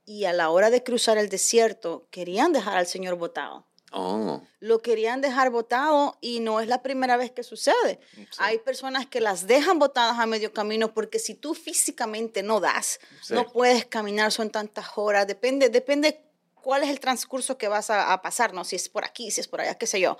y 0.05 0.25
a 0.25 0.33
la 0.33 0.49
hora 0.49 0.69
de 0.69 0.83
cruzar 0.83 1.17
el 1.17 1.29
desierto 1.29 2.07
querían 2.11 2.53
dejar 2.53 2.77
al 2.77 2.87
señor 2.87 3.15
botado. 3.15 3.65
Oh. 3.93 4.41
Lo 4.59 4.81
querían 4.81 5.21
dejar 5.21 5.49
botado 5.49 6.17
y 6.19 6.41
no 6.41 6.59
es 6.59 6.67
la 6.67 6.81
primera 6.83 7.15
vez 7.15 7.31
que 7.31 7.43
sucede. 7.43 7.99
Hay 8.37 8.57
personas 8.59 9.05
que 9.05 9.21
las 9.21 9.47
dejan 9.47 9.79
botadas 9.79 10.19
a 10.19 10.25
medio 10.25 10.51
camino 10.51 10.93
porque 10.93 11.19
si 11.19 11.35
tú 11.35 11.53
físicamente 11.53 12.43
no 12.43 12.59
das, 12.59 12.99
Sí. 13.21 13.33
no 13.33 13.49
puedes 13.49 13.85
caminar, 13.85 14.31
son 14.33 14.49
tantas 14.49 14.87
horas, 14.95 15.25
depende, 15.25 15.69
depende 15.69 16.21
cuál 16.53 16.83
es 16.83 16.89
el 16.89 16.99
transcurso 16.99 17.57
que 17.57 17.69
vas 17.69 17.89
a, 17.89 18.11
a 18.11 18.21
pasar, 18.21 18.53
¿no? 18.53 18.65
Si 18.65 18.75
es 18.75 18.89
por 18.89 19.05
aquí, 19.05 19.31
si 19.31 19.39
es 19.39 19.47
por 19.47 19.61
allá, 19.61 19.75
qué 19.75 19.87
sé 19.87 20.01
yo. 20.01 20.17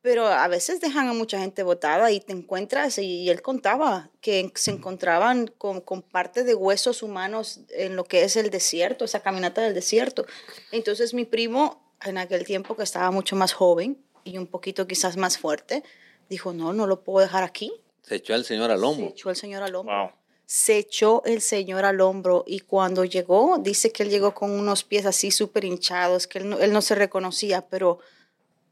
Pero 0.00 0.26
a 0.28 0.46
veces 0.48 0.80
dejan 0.80 1.08
a 1.08 1.12
mucha 1.12 1.40
gente 1.40 1.62
botada 1.64 2.10
y 2.12 2.20
te 2.20 2.32
encuentras, 2.32 2.98
y, 2.98 3.22
y 3.22 3.30
él 3.30 3.42
contaba 3.42 4.10
que 4.20 4.50
se 4.54 4.70
encontraban 4.70 5.48
con, 5.58 5.80
con 5.80 6.02
parte 6.02 6.44
de 6.44 6.54
huesos 6.54 7.02
humanos 7.02 7.60
en 7.70 7.96
lo 7.96 8.04
que 8.04 8.22
es 8.22 8.36
el 8.36 8.50
desierto, 8.50 9.04
esa 9.04 9.20
caminata 9.20 9.60
del 9.60 9.74
desierto. 9.74 10.24
Entonces 10.70 11.14
mi 11.14 11.24
primo, 11.24 11.82
en 12.04 12.16
aquel 12.16 12.44
tiempo 12.44 12.76
que 12.76 12.84
estaba 12.84 13.10
mucho 13.10 13.34
más 13.34 13.52
joven 13.52 13.98
y 14.22 14.38
un 14.38 14.46
poquito 14.46 14.86
quizás 14.86 15.16
más 15.16 15.36
fuerte, 15.36 15.82
dijo, 16.30 16.52
no, 16.52 16.72
no 16.72 16.86
lo 16.86 17.02
puedo 17.02 17.26
dejar 17.26 17.42
aquí. 17.42 17.72
Se 18.02 18.14
echó 18.16 18.34
al 18.34 18.44
señor 18.44 18.70
al 18.70 18.78
Se 18.80 18.84
hombro. 18.86 19.06
echó 19.08 19.30
el 19.30 19.36
señor 19.36 19.62
al 19.64 19.74
hombro 19.74 19.94
Wow. 20.02 20.10
se 20.46 20.78
echó 20.78 21.22
el 21.26 21.40
señor 21.42 21.84
al 21.84 22.00
hombro 22.00 22.44
y 22.46 22.60
cuando 22.60 23.04
llegó, 23.04 23.58
dice 23.58 23.90
que 23.92 24.04
él 24.04 24.10
llegó 24.10 24.32
con 24.32 24.50
unos 24.52 24.84
pies 24.84 25.04
así 25.06 25.30
súper 25.32 25.64
hinchados, 25.64 26.26
que 26.28 26.38
él 26.38 26.48
no, 26.48 26.58
él 26.58 26.72
no 26.72 26.80
se 26.82 26.94
reconocía, 26.94 27.66
pero, 27.68 27.98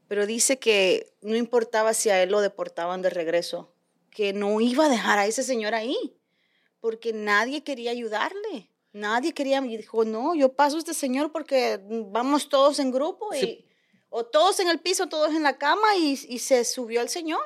pero 0.07 0.25
dice 0.25 0.59
que 0.59 1.13
no 1.21 1.35
importaba 1.35 1.93
si 1.93 2.09
a 2.09 2.21
él 2.23 2.29
lo 2.31 2.41
deportaban 2.41 3.01
de 3.01 3.09
regreso, 3.09 3.73
que 4.09 4.33
no 4.33 4.59
iba 4.61 4.85
a 4.85 4.89
dejar 4.89 5.19
a 5.19 5.25
ese 5.27 5.43
señor 5.43 5.73
ahí, 5.75 6.17
porque 6.79 7.13
nadie 7.13 7.63
quería 7.63 7.91
ayudarle. 7.91 8.71
Nadie 8.93 9.33
quería, 9.33 9.59
y 9.59 9.77
dijo, 9.77 10.05
no, 10.05 10.33
yo 10.33 10.53
paso 10.53 10.77
a 10.77 10.79
este 10.79 10.93
señor 10.93 11.31
porque 11.31 11.79
vamos 12.09 12.49
todos 12.49 12.79
en 12.79 12.91
grupo 12.91 13.33
y, 13.35 13.39
Sí. 13.39 13.65
o 14.09 14.25
todos 14.25 14.59
en 14.59 14.69
el 14.69 14.79
piso, 14.79 15.07
todos 15.07 15.29
en 15.35 15.43
la 15.43 15.57
cama 15.57 15.95
y, 15.97 16.13
y 16.27 16.39
se 16.39 16.63
subió 16.65 17.01
el 17.01 17.09
señor. 17.09 17.43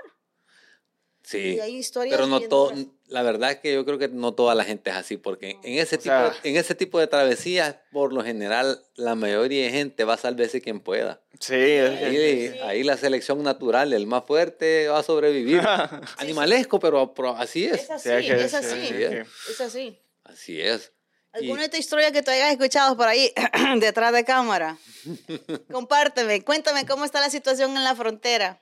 Sí. 1.24 1.56
Y 1.56 1.60
hay 1.60 1.76
historias 1.76 2.16
Pero 2.16 2.28
no 2.28 2.40
todo. 2.42 2.72
La 3.12 3.22
verdad 3.24 3.52
es 3.52 3.58
que 3.60 3.74
yo 3.74 3.86
creo 3.86 3.98
que 4.00 4.08
no 4.08 4.34
toda 4.34 4.56
la 4.56 4.64
gente 4.64 4.90
es 4.90 4.96
así, 4.96 5.18
porque 5.18 5.58
en 5.64 5.78
ese, 5.78 5.98
O 5.98 6.00
tipo, 6.00 6.16
sea- 6.16 6.34
en 6.44 6.56
ese 6.56 6.74
tipo 6.76 7.00
de 7.00 7.08
travesías, 7.08 7.76
por 7.92 8.14
lo 8.14 8.24
general, 8.24 8.84
la 8.96 9.16
mayoría 9.16 9.66
de 9.66 9.70
gente 9.72 10.04
va 10.06 10.14
a 10.16 10.18
salvarse 10.18 10.62
quien 10.62 10.80
pueda. 10.80 11.22
Sí, 11.40 11.54
es- 11.56 12.02
Ahí, 12.02 12.60
ahí 12.64 12.84
la 12.84 12.98
selección 12.98 13.44
natural, 13.44 13.94
el 13.94 14.08
más 14.08 14.24
fuerte 14.26 14.88
va 14.88 15.00
a 15.00 15.04
sobrevivir. 15.04 15.62
Animalesco, 16.18 16.80
pero, 16.80 17.14
pero 17.14 17.36
así 17.38 17.66
es. 17.66 17.84
Es 17.84 17.90
así, 17.92 18.10
es 18.10 18.54
así, 18.54 18.88
sí, 18.88 19.04
es. 19.04 19.28
es 19.50 19.62
así. 19.62 20.00
Así 20.24 20.62
es. 20.62 20.92
¿Alguna 21.34 21.64
Y- 21.64 21.66
otra 21.68 21.80
historia 21.80 22.12
que 22.12 22.22
tú 22.24 22.32
hayas 22.32 22.52
escuchado 22.52 22.96
por 22.98 23.08
ahí 23.08 23.32
detrás 23.80 24.14
de 24.14 24.24
cámara? 24.26 24.78
Compárteme, 25.72 26.44
cuéntame 26.44 26.86
cómo 26.86 27.06
está 27.06 27.20
la 27.20 27.30
situación 27.30 27.76
en 27.76 27.84
la 27.84 27.96
frontera. 27.96 28.62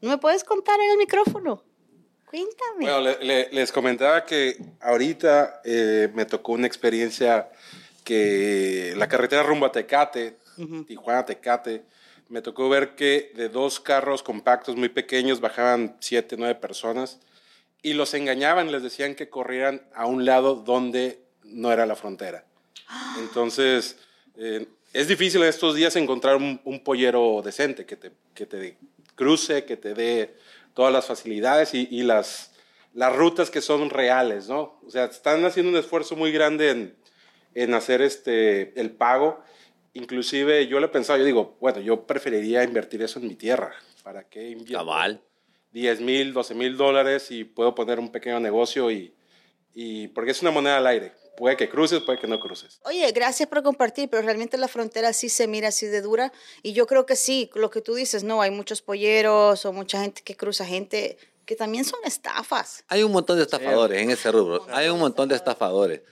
¿No 0.00 0.10
me 0.10 0.18
puedes 0.18 0.44
contar 0.44 0.78
en 0.80 0.90
el 0.92 0.96
micrófono? 0.98 1.62
Cuéntame. 2.26 2.80
Bueno, 2.80 3.00
le- 3.00 3.18
le- 3.24 3.48
les 3.52 3.72
comentaba 3.72 4.24
que 4.26 4.56
ahorita 4.80 5.60
eh, 5.64 6.08
me 6.14 6.24
tocó 6.26 6.52
una 6.52 6.66
experiencia 6.66 7.48
que 8.04 8.94
la 8.96 9.08
carretera 9.08 9.42
rumbo 9.42 9.66
a 9.66 9.72
Tecate, 9.72 10.36
Tijuana 10.86 11.24
Tecate, 11.26 11.82
me 12.28 12.42
tocó 12.42 12.68
ver 12.68 12.94
que 12.96 13.32
de 13.36 13.48
dos 13.48 13.78
carros 13.80 14.22
compactos 14.22 14.74
muy 14.76 14.88
pequeños 14.88 15.40
bajaban 15.40 15.96
siete, 16.00 16.36
nueve 16.38 16.54
personas 16.56 17.18
y 17.82 17.92
los 17.94 18.14
engañaban, 18.14 18.72
les 18.72 18.82
decían 18.82 19.14
que 19.14 19.28
corrieran 19.28 19.82
a 19.94 20.06
un 20.06 20.24
lado 20.24 20.56
donde 20.56 21.20
no 21.44 21.72
era 21.72 21.86
la 21.86 21.94
frontera. 21.94 22.44
Entonces, 23.18 23.96
eh, 24.36 24.66
es 24.92 25.08
difícil 25.08 25.42
en 25.42 25.48
estos 25.48 25.74
días 25.76 25.94
encontrar 25.96 26.36
un, 26.36 26.60
un 26.64 26.82
pollero 26.82 27.42
decente 27.44 27.86
que 27.86 27.96
te, 27.96 28.10
que 28.34 28.46
te 28.46 28.76
cruce, 29.14 29.64
que 29.64 29.76
te 29.76 29.94
dé 29.94 30.34
todas 30.76 30.92
las 30.92 31.06
facilidades 31.06 31.72
y, 31.72 31.88
y 31.90 32.02
las, 32.02 32.52
las 32.92 33.16
rutas 33.16 33.50
que 33.50 33.62
son 33.62 33.88
reales, 33.88 34.46
¿no? 34.46 34.78
O 34.86 34.90
sea, 34.90 35.06
están 35.06 35.42
haciendo 35.46 35.72
un 35.72 35.78
esfuerzo 35.78 36.16
muy 36.16 36.30
grande 36.30 36.70
en, 36.70 36.96
en 37.54 37.72
hacer 37.72 38.02
este, 38.02 38.78
el 38.78 38.90
pago. 38.90 39.42
Inclusive 39.94 40.66
yo 40.66 40.78
le 40.78 40.86
he 40.86 40.90
pensado, 40.90 41.18
yo 41.18 41.24
digo, 41.24 41.56
bueno, 41.60 41.80
yo 41.80 42.06
preferiría 42.06 42.62
invertir 42.62 43.00
eso 43.02 43.18
en 43.18 43.26
mi 43.26 43.36
tierra. 43.36 43.74
¿Para 44.04 44.24
qué 44.28 44.50
invierto? 44.50 44.84
Cabal. 44.84 45.22
10 45.72 46.00
mil, 46.02 46.34
12 46.34 46.54
mil 46.54 46.76
dólares 46.76 47.30
y 47.30 47.44
puedo 47.44 47.74
poner 47.74 47.98
un 47.98 48.12
pequeño 48.12 48.38
negocio 48.38 48.90
y, 48.90 49.14
y 49.74 50.08
porque 50.08 50.32
es 50.32 50.42
una 50.42 50.50
moneda 50.50 50.76
al 50.76 50.86
aire. 50.86 51.12
Puede 51.36 51.56
que 51.56 51.68
cruces, 51.68 52.00
puede 52.00 52.18
que 52.18 52.26
no 52.26 52.40
cruces. 52.40 52.80
Oye, 52.84 53.10
gracias 53.12 53.48
por 53.48 53.62
compartir, 53.62 54.08
pero 54.08 54.22
realmente 54.22 54.56
la 54.56 54.68
frontera 54.68 55.12
sí 55.12 55.28
se 55.28 55.46
mira 55.46 55.68
así 55.68 55.86
de 55.86 56.00
dura 56.00 56.32
y 56.62 56.72
yo 56.72 56.86
creo 56.86 57.06
que 57.06 57.16
sí, 57.16 57.50
lo 57.54 57.70
que 57.70 57.80
tú 57.80 57.94
dices, 57.94 58.24
no, 58.24 58.40
hay 58.42 58.50
muchos 58.50 58.82
polleros 58.82 59.64
o 59.64 59.72
mucha 59.72 60.00
gente 60.00 60.22
que 60.22 60.36
cruza, 60.36 60.64
gente 60.64 61.18
que 61.44 61.56
también 61.56 61.84
son 61.84 62.00
estafas. 62.04 62.84
Hay 62.88 63.02
un 63.02 63.12
montón 63.12 63.36
de 63.36 63.44
estafadores 63.44 64.02
en 64.02 64.10
ese 64.10 64.32
rubro. 64.32 64.66
Hay 64.70 64.88
un 64.88 64.98
montón 64.98 65.28
de 65.28 65.36
estafadores. 65.36 66.02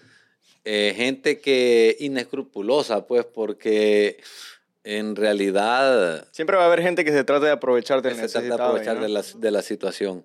Eh, 0.65 0.95
gente 0.97 1.41
que 1.41 1.97
inescrupulosa, 2.01 3.07
pues, 3.07 3.27
porque 3.27 4.23
en 4.85 5.17
realidad 5.17 6.27
Siempre 6.31 6.57
va 6.57 6.63
a 6.65 6.67
haber 6.67 6.83
gente 6.83 7.05
que 7.05 7.13
se 7.13 7.25
trata 7.25 7.47
de 7.47 7.53
aprovechar 7.53 8.01
del 8.01 8.15
se 8.15 8.21
trata 8.21 8.39
de 8.39 8.45
necesitado. 8.45 8.69
aprovechar 8.71 8.97
¿no? 8.97 9.03
de 9.03 9.09
la, 9.09 9.25
de 9.35 9.51
la 9.51 9.63
situación. 9.63 10.25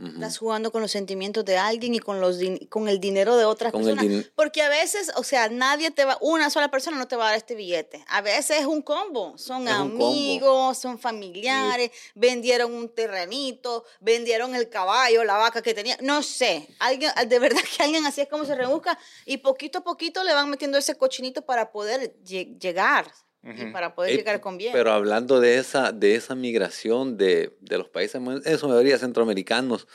Ujú. 0.00 0.06
Estás 0.14 0.38
jugando 0.38 0.70
con 0.70 0.80
los 0.80 0.92
sentimientos 0.92 1.44
de 1.44 1.58
alguien 1.58 1.94
y 1.94 1.98
con, 1.98 2.20
los 2.20 2.38
con 2.68 2.88
el 2.88 3.00
dinero 3.00 3.36
de 3.36 3.44
otras 3.44 3.72
Con 3.72 3.84
personas. 3.84 4.26
Porque 4.36 4.62
a 4.62 4.68
veces, 4.68 5.10
o 5.16 5.24
sea, 5.24 5.48
nadie 5.48 5.90
te 5.90 6.04
va, 6.04 6.16
una 6.20 6.50
sola 6.50 6.70
persona 6.70 6.96
no 6.96 7.08
te 7.08 7.16
va 7.16 7.24
a 7.24 7.28
dar 7.30 7.36
este 7.36 7.54
billete. 7.56 8.04
A 8.08 8.20
veces 8.20 8.60
es 8.60 8.66
un 8.66 8.80
combo. 8.82 9.36
Son 9.38 9.66
Es 9.66 9.74
un 9.74 9.90
combo. 9.90 10.06
amigos, 10.08 10.78
son 10.78 10.98
familiares, 11.00 11.90
vendieron 12.14 12.72
un 12.72 12.94
terrenito, 12.94 13.84
vendieron 14.00 14.54
el 14.54 14.68
caballo, 14.68 15.24
la 15.24 15.36
vaca 15.36 15.62
que 15.62 15.74
tenía. 15.74 15.96
No 16.00 16.22
sé. 16.22 16.68
Alguien, 16.78 17.10
de 17.26 17.38
verdad 17.40 17.60
que 17.76 17.82
alguien 17.82 18.06
así 18.06 18.20
es 18.20 18.28
como 18.28 18.44
se 18.44 18.54
rebusca. 18.54 18.96
Y 19.24 19.38
poquito 19.38 19.78
a 19.78 19.84
poquito 19.84 20.22
le 20.22 20.32
van 20.32 20.48
metiendo 20.48 20.78
ese 20.78 20.94
cochinito 20.96 21.42
para 21.42 21.72
poder 21.72 22.14
lle- 22.24 22.56
llegar. 22.58 23.10
Y 23.42 23.72
para 23.72 23.94
poder 23.94 24.12
Eh, 24.12 24.16
llegar 24.16 24.40
con 24.40 24.58
bien. 24.58 24.72
Pero 24.72 24.92
hablando 24.92 25.40
de 25.40 25.58
esa, 25.58 25.92
de 25.92 26.14
esa 26.14 26.34
migración 26.34 27.16
de, 27.16 27.56
de 27.60 27.78
los 27.78 27.88
países, 27.88 28.20
en 28.44 28.58
su 28.58 28.68
mayoría 28.68 28.98
centroamericanos, 28.98 29.86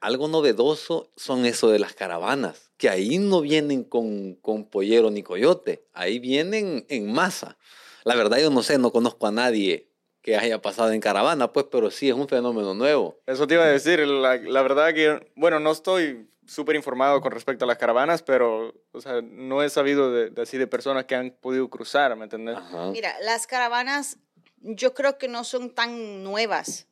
algo 0.00 0.28
novedoso 0.28 1.10
son 1.16 1.46
eso 1.46 1.70
de 1.70 1.78
las 1.78 1.94
caravanas, 1.94 2.70
que 2.76 2.88
ahí 2.88 3.18
no 3.18 3.40
vienen 3.40 3.82
con, 3.84 4.34
con 4.36 4.68
pollero 4.68 5.10
ni 5.10 5.22
coyote, 5.22 5.86
ahí 5.92 6.18
vienen 6.18 6.86
en 6.88 7.12
masa. 7.12 7.58
La 8.04 8.14
verdad 8.14 8.38
yo 8.38 8.50
no 8.50 8.62
sé, 8.62 8.78
no 8.78 8.92
conozco 8.92 9.26
a 9.26 9.32
nadie 9.32 9.90
que 10.22 10.36
haya 10.36 10.60
pasado 10.60 10.92
en 10.92 11.00
caravana, 11.00 11.52
pues, 11.52 11.66
pero 11.70 11.90
sí 11.90 12.08
es 12.08 12.14
un 12.14 12.28
fenómeno 12.28 12.74
nuevo. 12.74 13.20
Eso 13.26 13.46
te 13.46 13.54
iba 13.54 13.64
a 13.64 13.68
decir, 13.68 14.00
la, 14.00 14.36
la 14.36 14.62
verdad 14.62 14.92
que, 14.92 15.32
bueno, 15.36 15.60
no 15.60 15.70
estoy 15.70 16.28
súper 16.46 16.76
informado 16.76 17.20
con 17.20 17.32
respecto 17.32 17.64
a 17.64 17.68
las 17.68 17.78
caravanas, 17.78 18.22
pero, 18.22 18.72
o 18.92 19.00
sea, 19.00 19.20
no 19.22 19.62
he 19.62 19.70
sabido 19.70 20.12
de, 20.12 20.30
de 20.30 20.42
así 20.42 20.58
de 20.58 20.66
personas 20.66 21.04
que 21.04 21.14
han 21.14 21.30
podido 21.30 21.68
cruzar, 21.68 22.14
¿me 22.16 22.24
entiendes? 22.24 22.56
Ajá. 22.56 22.90
Mira, 22.90 23.14
las 23.20 23.46
caravanas 23.46 24.18
yo 24.60 24.94
creo 24.94 25.18
que 25.18 25.28
no 25.28 25.44
son 25.44 25.74
tan 25.74 26.22
nuevas. 26.24 26.86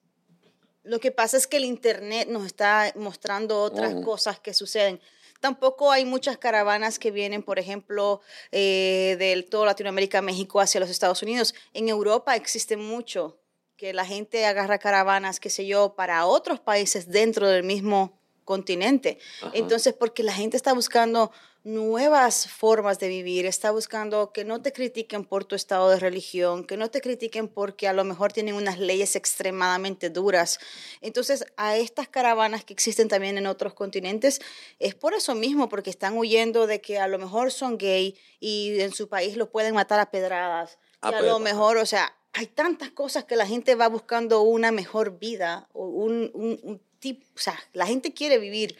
Lo 0.82 1.00
que 1.00 1.10
pasa 1.10 1.36
es 1.36 1.46
que 1.46 1.56
el 1.56 1.64
Internet 1.64 2.28
nos 2.28 2.44
está 2.44 2.92
mostrando 2.96 3.62
otras 3.62 3.94
Oh. 3.94 4.02
cosas 4.02 4.38
que 4.38 4.52
suceden. 4.52 5.00
Tampoco 5.40 5.90
hay 5.90 6.04
muchas 6.04 6.36
caravanas 6.38 6.98
que 6.98 7.10
vienen, 7.10 7.42
por 7.42 7.58
ejemplo, 7.58 8.20
eh, 8.52 9.16
de 9.18 9.42
toda 9.42 9.66
Latinoamérica, 9.66 10.20
México, 10.22 10.60
hacia 10.60 10.80
los 10.80 10.90
Estados 10.90 11.22
Unidos. 11.22 11.54
En 11.72 11.88
Europa 11.88 12.34
existe 12.36 12.76
mucho 12.76 13.38
que 13.76 13.92
la 13.92 14.04
gente 14.06 14.46
agarra 14.46 14.78
caravanas, 14.78 15.40
qué 15.40 15.50
sé 15.50 15.66
yo, 15.66 15.94
para 15.96 16.26
otros 16.26 16.60
países 16.60 17.08
dentro 17.08 17.48
del 17.48 17.62
mismo 17.62 18.18
continente. 18.44 19.18
Ajá. 19.42 19.50
Entonces, 19.54 19.94
porque 19.94 20.22
la 20.22 20.32
gente 20.32 20.56
está 20.56 20.72
buscando 20.72 21.30
nuevas 21.64 22.46
formas 22.46 22.98
de 22.98 23.08
vivir, 23.08 23.46
está 23.46 23.70
buscando 23.70 24.32
que 24.32 24.44
no 24.44 24.60
te 24.60 24.70
critiquen 24.70 25.24
por 25.24 25.46
tu 25.46 25.54
estado 25.54 25.88
de 25.88 25.98
religión, 25.98 26.64
que 26.64 26.76
no 26.76 26.90
te 26.90 27.00
critiquen 27.00 27.48
porque 27.48 27.88
a 27.88 27.94
lo 27.94 28.04
mejor 28.04 28.34
tienen 28.34 28.54
unas 28.54 28.78
leyes 28.78 29.16
extremadamente 29.16 30.10
duras. 30.10 30.58
Entonces, 31.00 31.46
a 31.56 31.76
estas 31.78 32.06
caravanas 32.06 32.64
que 32.64 32.74
existen 32.74 33.08
también 33.08 33.38
en 33.38 33.46
otros 33.46 33.72
continentes, 33.72 34.42
es 34.78 34.94
por 34.94 35.14
eso 35.14 35.34
mismo, 35.34 35.70
porque 35.70 35.88
están 35.88 36.18
huyendo 36.18 36.66
de 36.66 36.82
que 36.82 36.98
a 36.98 37.08
lo 37.08 37.18
mejor 37.18 37.50
son 37.50 37.78
gay 37.78 38.14
y 38.40 38.78
en 38.80 38.92
su 38.92 39.08
país 39.08 39.36
los 39.36 39.48
pueden 39.48 39.74
matar 39.74 40.00
a 40.00 40.10
pedradas. 40.10 40.78
Ah, 41.00 41.12
y 41.12 41.14
a 41.14 41.22
lo 41.22 41.38
mejor, 41.38 41.78
o 41.78 41.86
sea, 41.86 42.14
hay 42.34 42.46
tantas 42.46 42.90
cosas 42.90 43.24
que 43.24 43.36
la 43.36 43.46
gente 43.46 43.74
va 43.74 43.88
buscando 43.88 44.42
una 44.42 44.70
mejor 44.70 45.18
vida, 45.18 45.68
un, 45.72 46.30
un 46.34 46.82
tipo, 47.04 47.26
o 47.36 47.38
sea, 47.38 47.58
la 47.74 47.86
gente 47.86 48.14
quiere 48.14 48.38
vivir. 48.38 48.76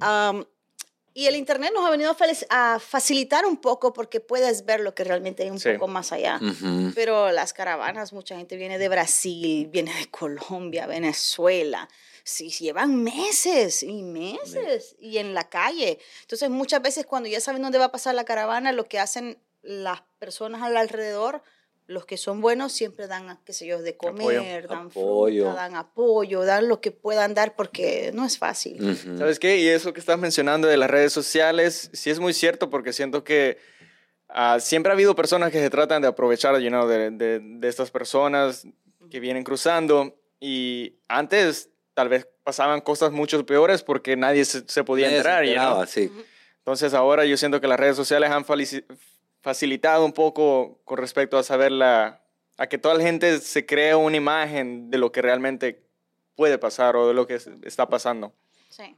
Am, 0.00 0.44
y 1.14 1.26
el 1.26 1.36
Internet 1.36 1.70
nos 1.72 1.86
ha 1.86 1.90
venido 1.90 2.16
a, 2.50 2.78
facilitar 2.80 3.46
un 3.46 3.56
poco 3.56 3.92
porque 3.92 4.18
puedes 4.20 4.64
ver 4.64 4.80
lo 4.80 4.94
que 4.96 5.04
realmente 5.04 5.44
hay 5.44 5.50
un 5.50 5.60
Sí. 5.60 5.70
poco 5.74 5.86
más 5.86 6.10
allá. 6.10 6.40
Ujú. 6.42 6.90
Pero 6.94 7.30
las 7.30 7.52
caravanas, 7.52 8.12
mucha 8.12 8.36
gente 8.36 8.56
viene 8.56 8.78
de 8.78 8.88
Brasil, 8.88 9.68
viene 9.68 9.94
de 9.94 10.06
Colombia, 10.10 10.86
Venezuela. 10.86 11.88
Sí, 12.24 12.50
llevan 12.50 13.02
meses 13.02 13.84
y 13.84 14.02
meses 14.02 14.96
y 14.98 15.18
en 15.18 15.34
la 15.34 15.48
calle. 15.48 15.98
Entonces, 16.22 16.50
muchas 16.50 16.82
veces 16.82 17.06
cuando 17.06 17.28
ya 17.28 17.40
saben 17.40 17.62
dónde 17.62 17.78
va 17.78 17.86
a 17.86 17.92
pasar 17.92 18.14
la 18.16 18.24
caravana, 18.24 18.72
lo 18.72 18.88
que 18.88 18.98
hacen 18.98 19.38
las 19.62 20.02
personas 20.18 20.62
al 20.62 20.76
alrededor, 20.76 21.42
Los 21.88 22.04
que 22.04 22.16
son 22.18 22.40
buenos 22.42 22.72
siempre 22.72 23.06
dan, 23.06 23.40
qué 23.46 23.52
sé 23.54 23.66
yo, 23.66 23.80
de 23.82 23.96
comer, 23.96 24.68
dan 24.68 24.86
Apoyo. 24.88 25.44
fruta, 25.46 25.62
dan 25.62 25.74
apoyo, 25.74 26.44
dan 26.44 26.68
lo 26.68 26.80
que 26.82 26.90
puedan 26.92 27.32
dar 27.32 27.56
porque 27.56 28.10
no 28.14 28.24
es 28.26 28.36
fácil. 28.38 28.76
Ujú. 28.90 29.16
¿Sabes 29.18 29.38
qué? 29.38 29.56
Y 29.58 29.66
eso 29.68 29.92
que 29.94 30.00
estás 30.00 30.18
mencionando 30.18 30.68
de 30.68 30.76
las 30.76 30.90
redes 30.90 31.14
sociales, 31.14 31.90
sí 31.94 32.10
es 32.10 32.20
muy 32.20 32.34
cierto 32.34 32.68
porque 32.68 32.92
siento 32.92 33.24
que 33.24 33.56
ah, 34.28 34.60
siempre 34.60 34.92
ha 34.92 34.94
habido 34.94 35.14
personas 35.16 35.50
que 35.50 35.58
se 35.60 35.70
tratan 35.70 36.02
de 36.02 36.08
aprovechar 36.08 36.60
you 36.60 36.68
know, 36.68 36.86
de, 36.86 37.10
de- 37.10 37.40
de 37.42 37.68
estas 37.68 37.90
personas 37.90 38.66
que 39.10 39.18
vienen 39.18 39.42
cruzando 39.42 40.14
y 40.38 40.98
antes 41.08 41.70
tal 41.94 42.10
vez 42.10 42.28
pasaban 42.44 42.82
cosas 42.82 43.12
mucho 43.12 43.44
peores 43.46 43.82
porque 43.82 44.14
nadie 44.14 44.44
se, 44.44 44.62
se 44.68 44.84
podía 44.84 45.06
Nadie 45.06 45.14
se 45.16 45.18
entrar. 45.20 45.44
you 45.46 45.52
know. 45.54 45.62
enteraba, 45.62 45.86
sí. 45.86 46.12
Entonces 46.58 46.92
ahora 46.92 47.24
yo 47.24 47.38
siento 47.38 47.62
que 47.62 47.66
las 47.66 47.80
redes 47.80 47.96
sociales 47.96 48.30
han 48.30 48.44
facilitado 49.40 50.04
un 50.04 50.12
poco 50.12 50.80
con 50.84 50.98
respecto 50.98 51.38
a 51.38 51.42
saber 51.42 51.72
la, 51.72 52.24
a 52.56 52.66
que 52.68 52.78
toda 52.78 52.94
la 52.94 53.02
gente 53.04 53.38
se 53.40 53.66
cree 53.66 53.94
una 53.94 54.16
imagen 54.16 54.90
de 54.90 54.98
lo 54.98 55.12
que 55.12 55.22
realmente 55.22 55.84
puede 56.34 56.58
pasar 56.58 56.96
o 56.96 57.08
de 57.08 57.14
lo 57.14 57.26
que 57.26 57.34
es- 57.34 57.48
está 57.62 57.88
pasando. 57.88 58.32
Sí. 58.70 58.96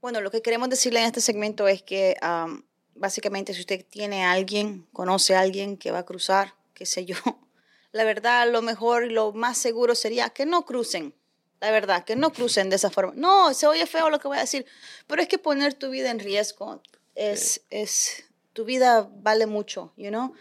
Bueno, 0.00 0.20
lo 0.20 0.30
que 0.30 0.42
queremos 0.42 0.68
decirle 0.68 1.00
en 1.00 1.06
este 1.06 1.20
segmento 1.20 1.68
es 1.68 1.82
que 1.82 2.16
am, 2.20 2.64
básicamente 2.94 3.54
si 3.54 3.60
usted 3.60 3.84
tiene 3.88 4.24
a 4.24 4.32
alguien, 4.32 4.86
conoce 4.92 5.34
a 5.34 5.40
alguien 5.40 5.76
que 5.76 5.90
va 5.90 6.00
a 6.00 6.04
cruzar, 6.06 6.54
qué 6.74 6.86
sé 6.86 7.04
yo, 7.04 7.16
la 7.92 8.04
verdad 8.04 8.50
lo 8.50 8.62
mejor 8.62 9.04
y 9.04 9.10
lo 9.10 9.32
más 9.32 9.58
seguro 9.58 9.94
sería 9.94 10.30
que 10.30 10.46
no 10.46 10.64
crucen. 10.64 11.14
La 11.60 11.70
verdad, 11.70 12.04
que 12.04 12.16
no 12.16 12.32
crucen 12.32 12.70
de 12.70 12.76
esa 12.76 12.90
forma. 12.90 13.12
No, 13.14 13.54
se 13.54 13.68
oye 13.68 13.86
feo 13.86 14.10
lo 14.10 14.18
que 14.18 14.26
voy 14.26 14.36
a 14.36 14.40
decir, 14.40 14.66
pero 15.06 15.22
es 15.22 15.28
que 15.28 15.38
poner 15.38 15.74
tu 15.74 15.90
vida 15.90 16.10
en 16.10 16.18
riesgo 16.18 16.82
es, 17.14 17.60
es 17.70 18.24
tu 18.52 18.64
vida 18.64 19.08
vale 19.22 19.46
mucho, 19.46 19.92
you 19.96 20.08
know? 20.08 20.32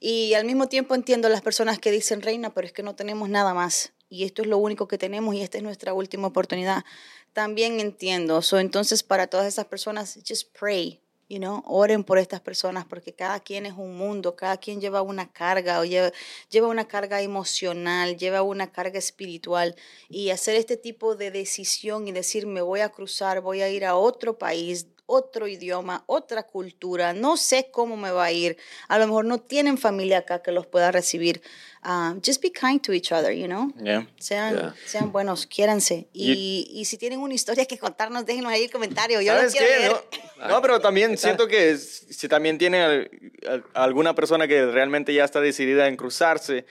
Y 0.00 0.34
al 0.34 0.44
mismo 0.44 0.68
tiempo 0.68 0.94
entiendo 0.94 1.28
las 1.28 1.42
personas 1.42 1.78
que 1.78 1.90
dicen, 1.90 2.22
Reina, 2.22 2.54
pero 2.54 2.66
es 2.66 2.72
que 2.72 2.82
no 2.82 2.94
tenemos 2.94 3.28
nada 3.28 3.52
más. 3.52 3.92
Y 4.08 4.24
esto 4.24 4.42
es 4.42 4.48
lo 4.48 4.58
único 4.58 4.88
que 4.88 4.96
tenemos 4.96 5.34
y 5.34 5.42
esta 5.42 5.58
es 5.58 5.64
nuestra 5.64 5.92
última 5.92 6.28
oportunidad. 6.28 6.84
También 7.32 7.80
entiendo. 7.80 8.40
So, 8.42 8.58
entonces, 8.58 9.02
para 9.02 9.26
todas 9.26 9.46
esas 9.46 9.66
personas, 9.66 10.18
just 10.26 10.56
pray, 10.58 11.00
you 11.28 11.38
know? 11.38 11.62
Oren 11.66 12.04
por 12.04 12.18
estas 12.18 12.40
personas 12.40 12.86
porque 12.86 13.12
cada 13.12 13.40
quien 13.40 13.66
es 13.66 13.74
un 13.76 13.96
mundo, 13.96 14.34
cada 14.34 14.56
quien 14.56 14.80
lleva 14.80 15.02
una 15.02 15.30
carga 15.30 15.80
o 15.80 15.84
lleva, 15.84 16.12
lleva 16.48 16.68
una 16.68 16.86
carga 16.86 17.20
emocional, 17.20 18.16
lleva 18.16 18.42
una 18.42 18.70
carga 18.72 18.98
espiritual. 18.98 19.74
Y 20.08 20.30
hacer 20.30 20.54
este 20.54 20.76
tipo 20.76 21.16
de 21.16 21.30
decisión 21.30 22.08
y 22.08 22.12
decir, 22.12 22.46
me 22.46 22.62
voy 22.62 22.80
a 22.80 22.88
cruzar, 22.88 23.40
voy 23.40 23.62
a 23.62 23.68
ir 23.68 23.84
a 23.84 23.96
otro 23.96 24.38
país, 24.38 24.86
otro 25.10 25.48
idioma, 25.48 26.04
otra 26.06 26.42
cultura, 26.42 27.14
no 27.14 27.38
sé 27.38 27.70
cómo 27.72 27.96
me 27.96 28.10
va 28.10 28.24
a 28.26 28.32
ir. 28.32 28.58
A 28.88 28.98
lo 28.98 29.06
mejor 29.06 29.24
no 29.24 29.38
tienen 29.38 29.78
familia 29.78 30.18
acá 30.18 30.42
que 30.42 30.52
los 30.52 30.66
pueda 30.66 30.92
recibir. 30.92 31.40
Ah, 31.82 32.14
just 32.24 32.42
be 32.42 32.52
kind 32.52 32.82
to 32.82 32.92
each 32.92 33.10
other, 33.10 33.32
you 33.32 33.46
know? 33.46 33.72
Sean, 34.20 34.54
Yeah. 34.54 34.74
sean 34.84 35.10
buenos, 35.10 35.46
quiéranse. 35.46 36.08
Y, 36.12 36.68
y 36.72 36.84
si 36.84 36.98
tienen 36.98 37.20
una 37.20 37.32
historia 37.32 37.64
que 37.64 37.78
contarnos, 37.78 38.26
déjenos 38.26 38.52
ahí 38.52 38.64
el 38.64 38.70
comentario. 38.70 39.20
Yo 39.22 39.32
¿Sabes 39.32 39.52
quiero 39.54 39.66
qué? 39.66 39.78
leer. 39.78 39.92
No, 40.40 40.48
no, 40.48 40.60
pero 40.62 40.78
también 40.80 41.16
siento 41.16 41.48
que 41.48 41.76
si 41.78 42.28
también 42.28 42.58
tiene 42.58 42.82
al- 42.82 43.10
al- 43.48 43.64
alguna 43.72 44.14
persona 44.14 44.46
que 44.46 44.66
realmente 44.66 45.14
ya 45.14 45.24
está 45.24 45.40
decidida 45.40 45.88
en 45.88 45.96
cruzarse 45.96 46.66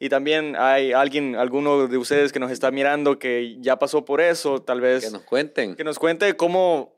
y 0.00 0.08
también 0.10 0.56
hay 0.56 0.92
alguien, 0.92 1.36
alguno 1.36 1.88
de 1.88 1.96
ustedes 1.96 2.32
que 2.32 2.38
nos 2.38 2.50
está 2.52 2.70
mirando 2.70 3.18
que 3.18 3.56
ya 3.60 3.78
pasó 3.78 4.04
por 4.04 4.20
eso, 4.20 4.60
tal 4.60 4.80
vez 4.80 5.04
Que 5.06 5.10
nos 5.10 5.22
cuenten. 5.22 5.74
que 5.74 5.84
nos 5.84 5.98
cuente 5.98 6.36
cómo 6.36 6.92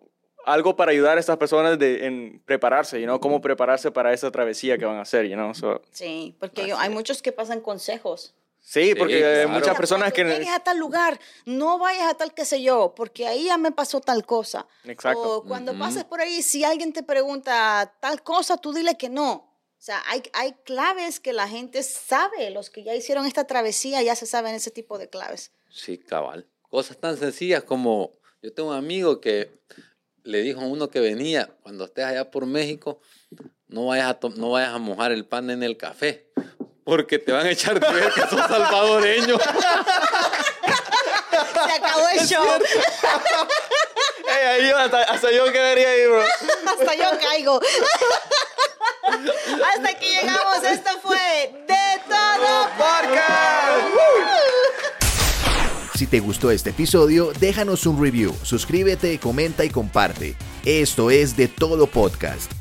algo 0.47 0.77
para 0.77 0.93
ayudar 0.93 1.17
a 1.17 1.21
estas 1.21 1.37
personas 1.37 1.79
de, 1.79 2.07
en 2.07 2.43
prepararse, 2.45 2.99
you 3.01 3.07
know, 3.07 3.21
cómo 3.21 3.41
prepararse 3.41 3.91
para 3.91 4.13
esa 4.13 4.31
travesía 4.31 4.79
que 4.79 4.85
van 4.85 4.97
a 4.97 5.03
hacer, 5.03 5.27
you 5.27 5.35
know. 5.35 5.55
So, 5.55 5.83
Sí, 5.93 6.37
porque 6.41 6.67
yo- 6.69 6.79
hay 6.79 6.91
muchos 6.91 7.23
que 7.23 7.33
pasan 7.33 7.61
consejos. 7.61 8.35
sí, 8.63 8.95
porque 8.95 9.15
hay 9.17 9.21
claro. 9.21 9.49
muchas 9.51 9.69
Mira, 9.69 9.77
personas 9.79 10.13
cuando 10.13 10.33
que... 10.33 10.39
llegues 10.39 10.55
a 10.55 10.61
tal 10.61 10.79
lugar, 10.79 11.19
no 11.47 11.79
vayas 11.79 12.05
a 12.11 12.15
tal 12.15 12.33
qué 12.35 12.45
sé 12.45 12.63
yo, 12.63 12.95
porque 12.95 13.27
ahí 13.27 13.45
ya 13.47 13.59
me 13.59 13.73
pasó 13.73 14.01
tal 14.01 14.25
cosa. 14.25 14.67
Exacto. 14.85 15.39
O 15.39 15.45
cuando 15.45 15.77
pases 15.79 16.05
por 16.05 16.21
ahí, 16.21 16.43
si 16.43 16.65
alguien 16.65 16.93
te 16.93 17.03
pregunta 17.03 17.95
tal 18.01 18.23
cosa, 18.23 18.57
tú 18.59 18.73
dile 18.73 18.97
que 18.97 19.09
no. 19.09 19.33
O 19.79 19.83
sea, 19.83 20.03
hay, 20.09 20.23
hay 20.35 20.53
claves 20.65 21.21
que 21.21 21.33
la 21.33 21.49
gente 21.49 21.83
sabe, 21.83 22.51
los 22.51 22.69
que 22.69 22.83
ya 22.85 22.95
hicieron 22.95 23.25
esta 23.25 23.45
travesía 23.47 24.03
ya 24.03 24.15
se 24.15 24.27
saben 24.27 24.55
ese 24.55 24.71
tipo 24.71 24.99
de 24.99 25.09
claves. 25.09 25.53
Sí, 25.71 25.97
cabal. 25.97 26.47
Cosas 26.69 26.99
tan 26.99 27.17
sencillas 27.17 27.63
como 27.65 28.13
yo 28.43 28.53
tengo 28.53 28.69
un 28.71 28.77
amigo 28.77 29.21
que 29.23 29.51
le 30.25 30.43
dijo 30.43 30.61
a 30.61 30.65
uno 30.65 30.89
que 30.91 31.01
venía, 31.01 31.51
cuando 31.63 31.85
estés 31.85 32.05
allá 32.05 32.31
por 32.31 32.47
México, 32.47 33.01
no 33.69 33.87
vayas 33.87 34.11
a, 34.11 34.19
no 34.37 34.51
vayas 34.53 34.75
a 34.75 34.79
mojar 34.79 35.13
el 35.13 35.25
pan 35.27 35.51
en 35.51 35.63
el 35.63 35.77
café, 35.77 36.27
porque 36.85 37.19
te 37.19 37.33
van 37.33 37.47
a 37.47 37.51
echar 37.51 37.79
de 37.81 37.89
ver 37.93 38.13
que 38.13 38.21
sos 38.23 38.41
salvadoreño. 38.49 39.39
Se 41.31 41.73
acabó 41.73 42.09
el 42.09 42.27
show. 42.27 42.45
Ey, 44.29 44.47
ahí 44.47 44.69
yo- 44.69 44.77
hasta, 44.79 45.03
hasta 45.03 45.31
yo 45.31 45.51
quedaría 45.53 45.89
ahí, 45.89 46.07
bro. 46.07 46.23
Hasta 46.67 46.95
yo 46.95 47.19
caigo. 47.21 47.61
Hasta 49.05 49.89
aquí 49.91 50.07
llegamos. 50.07 50.63
Esto 50.65 50.91
fue 51.03 51.65
De 51.67 52.01
Todo 52.09 52.69
Podcast. 52.79 54.40
Si 56.01 56.07
te 56.07 56.21
gustó 56.21 56.51
este 56.51 56.71
episodio, 56.71 57.31
déjanos 57.41 57.85
un 57.85 58.03
review, 58.03 58.35
suscríbete, 58.43 59.19
comenta 59.19 59.67
y 59.67 59.69
comparte. 59.69 60.35
Esto 60.65 61.11
es 61.11 61.37
De 61.37 61.47
Todo 61.47 61.89
Podcast. 61.89 62.60